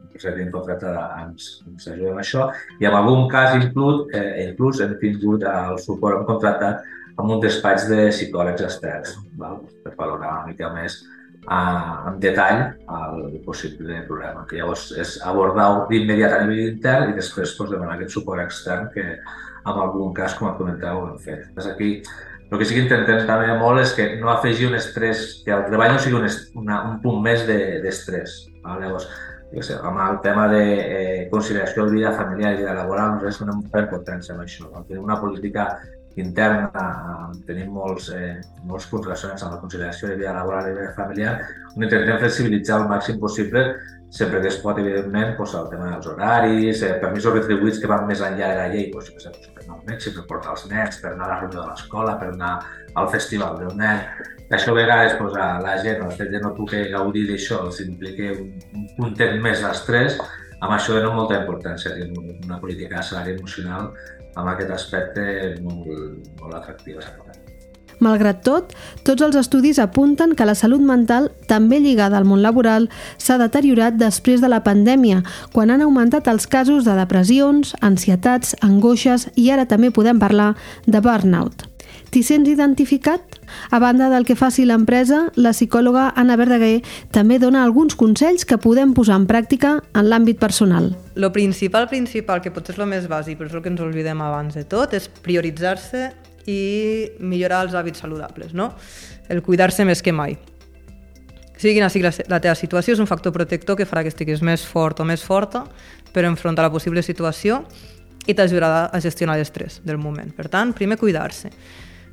empresa 0.10 0.52
contractada 0.52 1.04
ens, 1.24 1.52
ens 1.70 1.92
ajuda 1.94 2.16
amb 2.16 2.24
això, 2.24 2.48
i 2.82 2.90
en 2.90 2.98
algun 2.98 3.30
cas 3.32 3.56
inclús, 3.60 4.08
eh, 4.18 4.50
inclús 4.50 4.82
hem 4.84 4.98
tingut 5.04 5.46
el 5.48 5.78
suport, 5.80 6.20
hem 6.20 6.28
contractat 6.28 6.84
amb 7.20 7.36
un 7.36 7.40
despatx 7.44 7.88
de 7.92 8.10
psicòlegs 8.10 8.66
externs, 8.68 9.16
val? 9.40 9.62
per 9.84 9.96
valorar 10.00 10.34
una 10.40 10.52
mica 10.52 10.72
més 10.76 11.02
uh, 11.48 12.10
en 12.10 12.20
detall 12.24 12.66
el 13.00 13.40
possible 13.46 14.02
problema. 14.08 14.46
Que 14.48 14.60
llavors 14.60 14.90
és 15.04 15.18
abordar-ho 15.28 15.86
d'immediat 15.92 16.36
a 16.36 16.42
nivell 16.46 16.74
intern 16.74 17.12
i 17.12 17.18
després 17.20 17.56
pues, 17.58 17.72
demanar 17.72 17.98
aquest 17.98 18.16
suport 18.16 18.44
extern 18.44 18.88
que 18.96 19.06
en 19.66 19.80
algun 19.86 20.14
cas, 20.18 20.36
com 20.40 20.52
comenteu, 20.58 21.06
hem 21.08 21.18
fet. 21.24 21.48
És 21.58 21.70
aquí 21.70 21.92
el 22.50 22.58
que 22.58 22.66
sí 22.66 22.76
que 22.76 22.86
intentem 22.88 23.26
també 23.30 23.54
molt 23.60 23.84
és 23.84 23.92
que 23.94 24.08
no 24.22 24.32
afegir 24.32 24.70
un 24.70 24.78
estrès, 24.80 25.44
que 25.46 25.54
el 25.54 25.68
treball 25.68 25.94
no 25.94 26.00
sigui 26.02 26.18
un, 26.18 26.26
una, 26.64 26.80
un 26.90 26.98
punt 27.04 27.20
més 27.26 27.46
d'estrès. 27.46 28.40
De, 28.48 28.56
val? 28.64 28.82
Llavors, 28.82 29.06
jo 29.54 29.66
sé, 29.66 29.78
amb 29.86 30.02
el 30.08 30.18
tema 30.26 30.48
de 30.50 30.64
eh, 30.80 31.22
conciliació 31.30 31.86
de 31.86 31.98
vida 32.00 32.16
familiar 32.18 32.56
i 32.56 32.64
vida 32.64 32.74
laboral, 32.78 33.16
nosaltres 33.16 33.40
donem 33.44 33.62
molta 33.62 33.86
importància 33.86 34.34
amb 34.34 34.46
això. 34.48 34.70
Tenim 34.88 35.06
una 35.06 35.20
política 35.22 35.70
interna 36.20 36.72
tenim 37.48 37.70
molts, 37.72 38.10
eh, 38.18 38.40
molts 38.68 38.88
punts 38.90 39.06
relacionats 39.08 39.46
amb 39.46 39.56
la 39.56 39.62
conciliació 39.62 40.10
de 40.10 40.18
vida 40.20 40.34
laboral 40.34 40.70
i 40.70 40.76
vida 40.76 40.94
familiar, 40.98 41.38
on 41.76 41.86
intentem 41.86 42.20
flexibilitzar 42.20 42.82
el 42.82 42.90
màxim 42.90 43.20
possible 43.22 43.64
sempre 44.10 44.42
que 44.42 44.50
es 44.50 44.58
pot, 44.64 44.78
evidentment, 44.82 45.36
doncs, 45.38 45.54
el 45.60 45.70
tema 45.70 45.92
dels 45.92 46.10
horaris, 46.10 46.82
eh, 46.82 46.96
permisos 47.02 47.36
retribuïts 47.36 47.80
que 47.82 47.90
van 47.92 48.08
més 48.10 48.24
enllà 48.26 48.50
de 48.52 48.58
la 48.58 48.68
llei, 48.74 48.90
doncs, 48.94 49.12
per, 49.14 49.22
exemple, 49.22 49.54
per 49.54 49.64
anar 49.64 49.78
al 49.78 49.86
metge, 49.92 50.14
per 50.16 50.26
portar 50.32 50.56
els 50.56 50.66
nens, 50.72 51.00
per 51.04 51.12
anar 51.14 51.28
a 51.28 51.32
la 51.34 51.40
reunió 51.44 51.62
de 51.62 51.68
l'escola, 51.68 52.18
per 52.22 52.32
anar 52.34 52.54
al 52.98 53.10
festival 53.14 53.60
del 53.62 53.78
nen. 53.78 54.02
Això 54.50 54.74
a 54.74 54.80
vegades 54.80 55.18
doncs, 55.20 55.38
a 55.38 55.50
la 55.62 55.78
gent, 55.86 56.02
el 56.06 56.16
fet 56.18 56.34
de 56.34 56.42
no 56.42 56.56
poder 56.58 56.88
gaudir 56.96 57.28
d'això, 57.30 57.64
els 57.68 57.82
implica 57.86 58.32
un, 58.34 58.54
un 58.82 58.88
puntet 58.98 59.38
més 59.44 59.62
d'estrès, 59.62 60.18
amb 60.60 60.74
això 60.76 60.98
de 60.98 61.04
no 61.06 61.14
molta 61.16 61.38
importància, 61.44 61.94
una 62.10 62.58
política 62.60 62.98
de 62.98 63.06
salari 63.12 63.38
emocional 63.38 63.94
amb 64.36 64.50
aquest 64.52 64.74
aspecte 64.74 65.24
molt, 65.62 65.88
molt 66.42 66.58
atractiu. 66.58 67.00
Malgrat 68.00 68.44
tot, 68.48 68.76
tots 69.04 69.24
els 69.26 69.36
estudis 69.40 69.80
apunten 69.80 70.36
que 70.36 70.48
la 70.48 70.56
salut 70.56 70.84
mental, 70.84 71.30
també 71.52 71.82
lligada 71.84 72.18
al 72.20 72.28
món 72.28 72.44
laboral, 72.44 72.88
s'ha 73.18 73.40
deteriorat 73.42 73.98
després 74.00 74.40
de 74.42 74.52
la 74.52 74.64
pandèmia, 74.64 75.24
quan 75.52 75.72
han 75.72 75.84
augmentat 75.84 76.30
els 76.32 76.48
casos 76.48 76.88
de 76.88 76.96
depressions, 76.96 77.76
ansietats, 77.82 78.56
angoixes 78.64 79.28
i 79.36 79.50
ara 79.52 79.68
també 79.68 79.92
podem 79.92 80.20
parlar 80.20 80.54
de 80.88 81.04
burnout. 81.04 81.68
T'hi 82.10 82.24
sents 82.26 82.50
identificat? 82.50 83.38
A 83.70 83.78
banda 83.82 84.08
del 84.10 84.26
que 84.26 84.38
faci 84.38 84.64
l'empresa, 84.66 85.28
la 85.38 85.52
psicòloga 85.54 86.08
Anna 86.18 86.38
Verdaguer 86.40 86.80
també 87.14 87.38
dona 87.42 87.62
alguns 87.64 87.98
consells 88.00 88.48
que 88.50 88.58
podem 88.62 88.96
posar 88.98 89.20
en 89.22 89.28
pràctica 89.30 89.76
en 89.94 90.10
l'àmbit 90.10 90.40
personal. 90.42 90.90
Lo 91.14 91.30
principal, 91.36 91.90
principal, 91.90 92.42
que 92.42 92.54
potser 92.54 92.74
és 92.78 92.82
el 92.82 92.90
més 92.90 93.06
bàsic, 93.10 93.38
però 93.38 93.52
és 93.52 93.60
el 93.60 93.66
que 93.66 93.74
ens 93.74 93.86
oblidem 93.86 94.26
abans 94.26 94.58
de 94.58 94.66
tot, 94.66 94.96
és 94.98 95.10
prioritzar-se 95.22 96.10
i 96.50 96.60
millorar 97.22 97.66
els 97.68 97.76
hàbits 97.78 98.02
saludables, 98.02 98.56
no? 98.58 98.72
El 99.30 99.44
cuidar-se 99.46 99.86
més 99.86 100.02
que 100.02 100.14
mai. 100.16 100.38
Sigui 101.60 101.76
quina 101.76 101.90
sigui 101.92 102.08
la 102.32 102.40
teva 102.40 102.56
situació, 102.56 102.96
és 102.96 103.02
un 103.04 103.10
factor 103.10 103.36
protector 103.36 103.76
que 103.76 103.88
farà 103.88 104.06
que 104.06 104.14
estiguis 104.14 104.42
més 104.46 104.64
fort 104.66 105.02
o 105.04 105.08
més 105.08 105.24
forta 105.26 105.66
per 106.14 106.24
enfrontar 106.26 106.64
la 106.66 106.72
possible 106.72 107.04
situació 107.04 107.66
i 108.30 108.36
t'ajudarà 108.36 108.88
a 108.94 109.02
gestionar 109.04 109.36
l'estrès 109.40 109.82
del 109.84 110.00
moment. 110.00 110.32
Per 110.36 110.48
tant, 110.52 110.72
primer 110.78 110.98
cuidar-se. 111.02 111.52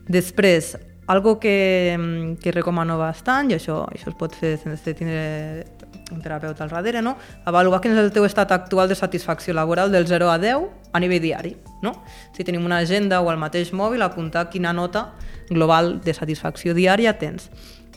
Després, 0.08 0.74
algo 1.06 1.36
que, 1.38 2.36
que 2.42 2.54
recomano 2.54 2.98
bastant, 2.98 3.52
i 3.52 3.56
això, 3.58 3.84
això 3.92 4.10
es 4.10 4.18
pot 4.18 4.34
fer 4.34 4.56
sense 4.62 4.96
tindre 4.98 5.66
un 6.12 6.20
terapeuta 6.22 6.64
al 6.64 6.70
darrere, 6.70 7.02
no? 7.02 7.16
avaluar 7.44 7.80
quin 7.82 7.96
és 7.96 8.00
el 8.00 8.12
teu 8.14 8.24
estat 8.26 8.52
actual 8.54 8.88
de 8.88 8.94
satisfacció 8.94 9.54
laboral 9.54 9.90
del 9.90 10.06
0 10.06 10.30
a 10.30 10.38
10 10.38 10.92
a 10.92 11.00
nivell 11.02 11.22
diari. 11.22 11.56
No? 11.82 11.92
Si 12.36 12.44
tenim 12.44 12.64
una 12.64 12.78
agenda 12.78 13.20
o 13.20 13.30
el 13.32 13.40
mateix 13.42 13.72
mòbil, 13.74 14.02
apuntar 14.02 14.46
quina 14.50 14.72
nota 14.72 15.10
global 15.50 16.00
de 16.04 16.14
satisfacció 16.14 16.74
diària 16.74 17.16
tens. 17.18 17.50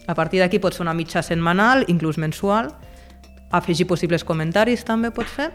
A 0.09 0.15
partir 0.17 0.41
d'aquí 0.41 0.57
pots 0.59 0.79
fer 0.79 0.87
una 0.87 0.97
mitja 0.97 1.21
setmanal, 1.21 1.85
inclús 1.87 2.17
mensual, 2.17 2.71
afegir 3.51 3.85
possibles 3.87 4.25
comentaris 4.25 4.85
també 4.85 5.11
pots 5.13 5.29
fer, 5.29 5.51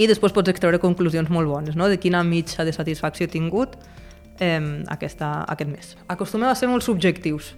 i 0.00 0.06
després 0.08 0.32
pots 0.32 0.48
extreure 0.48 0.80
conclusions 0.80 1.28
molt 1.28 1.48
bones, 1.48 1.76
no? 1.76 1.88
de 1.88 1.98
quina 2.00 2.22
mitja 2.24 2.64
de 2.64 2.72
satisfacció 2.72 3.28
he 3.28 3.32
tingut 3.32 3.76
eh, 4.40 4.60
aquesta, 4.88 5.44
aquest 5.44 5.70
mes. 5.70 5.96
Acostumem 6.08 6.48
a 6.48 6.56
ser 6.56 6.70
molt 6.72 6.86
subjectius. 6.86 7.52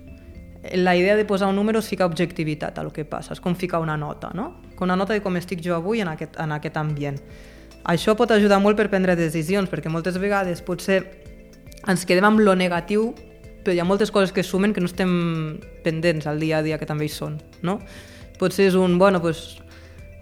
La 0.62 0.94
idea 0.94 1.16
de 1.16 1.24
posar 1.26 1.48
un 1.50 1.56
número 1.58 1.80
és 1.82 1.88
ficar 1.90 2.06
objectivitat 2.06 2.76
a 2.78 2.84
lo 2.86 2.92
que 2.94 3.04
passa, 3.04 3.34
és 3.34 3.40
com 3.42 3.56
ficar 3.58 3.80
una 3.82 3.96
nota, 3.98 4.30
no? 4.34 4.62
Una 4.82 4.94
nota 4.98 5.14
de 5.14 5.22
com 5.22 5.34
estic 5.38 5.62
jo 5.62 5.74
avui 5.74 6.02
en 6.02 6.10
aquest, 6.10 6.38
en 6.42 6.54
aquest 6.54 6.78
ambient. 6.78 7.18
Això 7.82 8.14
pot 8.18 8.30
ajudar 8.30 8.60
molt 8.62 8.78
per 8.78 8.86
prendre 8.90 9.16
decisions, 9.18 9.70
perquè 9.70 9.90
moltes 9.90 10.18
vegades 10.22 10.62
potser 10.62 11.00
ens 11.90 12.06
quedem 12.06 12.26
amb 12.28 12.42
lo 12.42 12.54
negatiu, 12.54 13.10
però 13.62 13.74
hi 13.74 13.80
ha 13.82 13.86
moltes 13.86 14.10
coses 14.14 14.30
que 14.34 14.42
sumen 14.46 14.74
que 14.74 14.82
no 14.82 14.90
estem 14.90 15.58
pendents 15.82 16.26
al 16.30 16.38
dia 16.42 16.58
a 16.58 16.62
dia 16.62 16.78
que 16.78 16.86
també 16.86 17.06
hi 17.06 17.12
són, 17.14 17.40
no? 17.62 17.80
Potser 18.38 18.68
és 18.70 18.78
un, 18.78 18.98
bueno, 18.98 19.20
pues, 19.22 19.58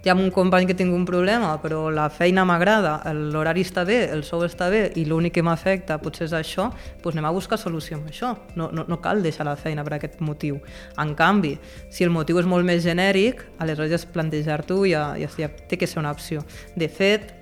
hi 0.03 0.09
ha 0.09 0.15
un 0.15 0.31
company 0.31 0.67
que 0.67 0.75
tinc 0.75 0.95
un 0.97 1.05
problema, 1.05 1.51
però 1.61 1.91
la 1.93 2.07
feina 2.09 2.47
m'agrada, 2.49 2.95
l'horari 3.13 3.65
està 3.67 3.85
bé, 3.85 3.99
el 4.15 4.23
sou 4.25 4.47
està 4.47 4.71
bé 4.73 4.87
i 4.97 5.05
l'únic 5.05 5.35
que 5.37 5.45
m'afecta 5.45 5.99
potser 6.01 6.25
és 6.31 6.37
això, 6.37 6.71
doncs 7.03 7.19
anem 7.19 7.29
a 7.29 7.33
buscar 7.37 7.59
solució 7.61 7.99
amb 7.99 8.09
això. 8.09 8.31
No, 8.57 8.71
no, 8.73 8.87
no 8.89 9.01
cal 9.05 9.21
deixar 9.23 9.45
la 9.49 9.59
feina 9.61 9.85
per 9.85 9.99
aquest 9.99 10.23
motiu. 10.25 10.57
En 10.97 11.13
canvi, 11.19 11.53
si 11.93 12.07
el 12.07 12.15
motiu 12.15 12.41
és 12.41 12.49
molt 12.49 12.65
més 12.65 12.81
genèric, 12.87 13.45
aleshores 13.61 14.09
plantejar-t'ho 14.15 14.87
ja, 14.89 15.05
ja, 15.21 15.29
ja 15.37 15.51
té 15.69 15.77
que 15.77 15.91
ser 15.91 16.01
una 16.01 16.15
opció. 16.17 16.47
De 16.77 16.89
fet, 16.89 17.35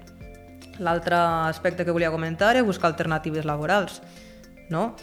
l'altre 0.83 1.15
aspecte 1.47 1.87
que 1.87 1.95
volia 1.95 2.11
comentar 2.11 2.57
és 2.57 2.67
buscar 2.67 2.91
alternatives 2.91 3.47
laborals. 3.47 4.03
No? 4.69 4.97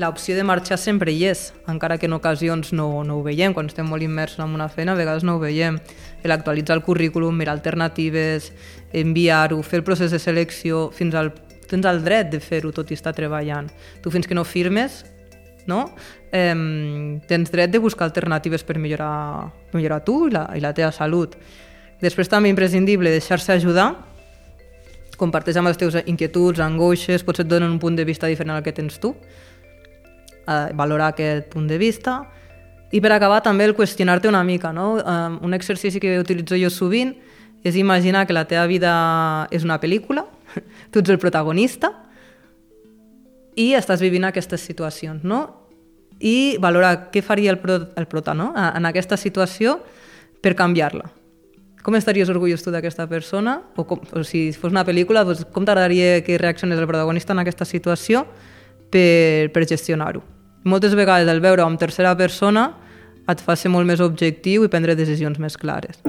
L'opció 0.00 0.34
de 0.36 0.44
marxar 0.46 0.78
sempre 0.80 1.12
hi 1.12 1.26
és, 1.28 1.50
encara 1.68 1.98
que 2.00 2.08
en 2.08 2.16
ocasions 2.16 2.72
no, 2.72 2.88
no 3.04 3.18
ho 3.18 3.24
veiem, 3.26 3.52
quan 3.52 3.68
estem 3.68 3.86
molt 3.86 4.02
immersos 4.02 4.40
en 4.42 4.54
una 4.56 4.70
feina 4.72 4.94
a 4.96 4.98
vegades 4.98 5.26
no 5.26 5.36
ho 5.36 5.42
veiem. 5.42 5.78
L'actualitzar 6.24 6.78
el 6.78 6.84
currículum, 6.86 7.36
mirar 7.36 7.54
alternatives, 7.58 8.50
enviar-ho, 8.96 9.60
fer 9.62 9.80
el 9.80 9.86
procés 9.86 10.10
de 10.14 10.20
selecció, 10.22 10.88
fins 10.96 11.14
al, 11.14 11.32
tens 11.68 11.86
el 11.86 12.02
dret 12.04 12.32
de 12.32 12.40
fer-ho 12.40 12.72
tot 12.74 12.90
i 12.90 12.96
estar 12.96 13.12
treballant. 13.16 13.68
Tu 14.02 14.12
fins 14.12 14.26
que 14.26 14.36
no 14.36 14.44
firmes, 14.48 15.04
no? 15.68 15.84
Eh, 16.32 16.54
tens 17.28 17.52
dret 17.52 17.70
de 17.70 17.82
buscar 17.82 18.08
alternatives 18.08 18.64
per 18.64 18.78
millorar, 18.80 19.50
millorar 19.74 20.00
tu 20.06 20.22
i 20.28 20.34
la, 20.34 20.46
i 20.56 20.64
la 20.64 20.72
teva 20.76 20.90
salut. 20.96 21.36
Després 22.00 22.32
també 22.32 22.48
imprescindible 22.48 23.12
deixar-se 23.12 23.52
ajudar, 23.52 23.90
comparteix 25.20 25.58
amb 25.60 25.68
les 25.68 25.76
teves 25.76 26.00
inquietuds, 26.08 26.62
angoixes, 26.64 27.24
potser 27.26 27.44
et 27.44 27.50
donen 27.50 27.68
un 27.68 27.80
punt 27.82 27.98
de 27.98 28.06
vista 28.08 28.30
diferent 28.30 28.56
al 28.56 28.64
que 28.64 28.72
tens 28.72 28.96
tu, 29.02 29.12
a 30.46 30.70
valorar 30.74 31.12
aquest 31.14 31.48
punt 31.52 31.68
de 31.68 31.78
vista. 31.78 32.22
I 32.90 33.00
per 33.00 33.12
acabar 33.14 33.40
també 33.42 33.66
el 33.68 33.76
qüestionar-te 33.78 34.28
una 34.28 34.42
mica. 34.44 34.72
No? 34.72 34.96
Um, 34.98 35.38
un 35.46 35.54
exercici 35.54 36.00
que 36.00 36.18
utilitzo 36.18 36.58
jo 36.58 36.70
sovint 36.70 37.14
és 37.64 37.76
imaginar 37.76 38.26
que 38.26 38.34
la 38.34 38.46
teva 38.48 38.66
vida 38.66 38.92
és 39.52 39.64
una 39.64 39.78
pel·lícula, 39.80 40.24
tu 40.90 41.02
ets 41.02 41.12
el 41.12 41.20
protagonista 41.20 41.92
i 43.58 43.72
estàs 43.76 44.00
vivint 44.00 44.24
aquestes 44.24 44.62
situacions, 44.64 45.24
no? 45.26 45.42
I 46.20 46.56
valorar 46.60 47.10
què 47.12 47.22
faria 47.24 47.52
el, 47.52 47.58
pro, 47.60 47.78
el 47.96 48.06
prota 48.08 48.34
no? 48.36 48.50
en 48.52 48.86
aquesta 48.88 49.16
situació 49.16 49.78
per 50.44 50.52
canviar-la. 50.56 51.08
Com 51.80 51.96
estaries 51.96 52.28
orgullós 52.28 52.60
tu 52.60 52.72
d'aquesta 52.72 53.06
persona? 53.08 53.56
O, 53.72 53.86
com, 53.88 54.02
o 54.12 54.22
si 54.24 54.50
fos 54.52 54.72
una 54.72 54.84
pel·lícula, 54.84 55.22
doncs, 55.24 55.46
com 55.48 55.64
t'agradaria 55.64 56.20
que 56.26 56.36
reaccionés 56.40 56.78
el 56.80 56.88
protagonista 56.88 57.32
en 57.32 57.40
aquesta 57.40 57.64
situació 57.64 58.26
per, 58.90 59.50
per 59.54 59.66
gestionar-ho? 59.66 60.22
moltes 60.64 60.94
vegades 60.94 61.28
el 61.28 61.40
veure 61.40 61.64
en 61.64 61.78
tercera 61.78 62.16
persona 62.16 62.70
et 63.30 63.40
fa 63.40 63.56
ser 63.56 63.70
molt 63.70 63.86
més 63.86 64.00
objectiu 64.00 64.64
i 64.64 64.68
prendre 64.68 64.96
decisions 64.98 65.38
més 65.38 65.56
clares. 65.56 66.00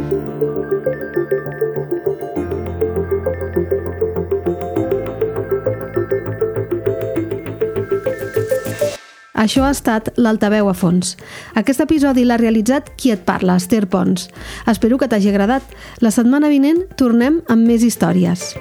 Això 9.41 9.63
ha 9.65 9.71
estat 9.73 10.11
l'Altaveu 10.21 10.67
a 10.69 10.73
fons. 10.77 11.15
Aquest 11.57 11.81
episodi 11.81 12.27
l'ha 12.27 12.37
realitzat 12.37 12.91
qui 12.93 13.09
et 13.09 13.23
parla, 13.25 13.57
Esther 13.57 13.87
Pons. 13.89 14.27
Espero 14.69 15.01
que 15.01 15.09
t'hagi 15.09 15.33
agradat. 15.33 15.65
La 16.05 16.13
setmana 16.13 16.51
vinent 16.51 16.85
tornem 16.99 17.41
amb 17.49 17.65
més 17.65 17.81
històries. 17.81 18.51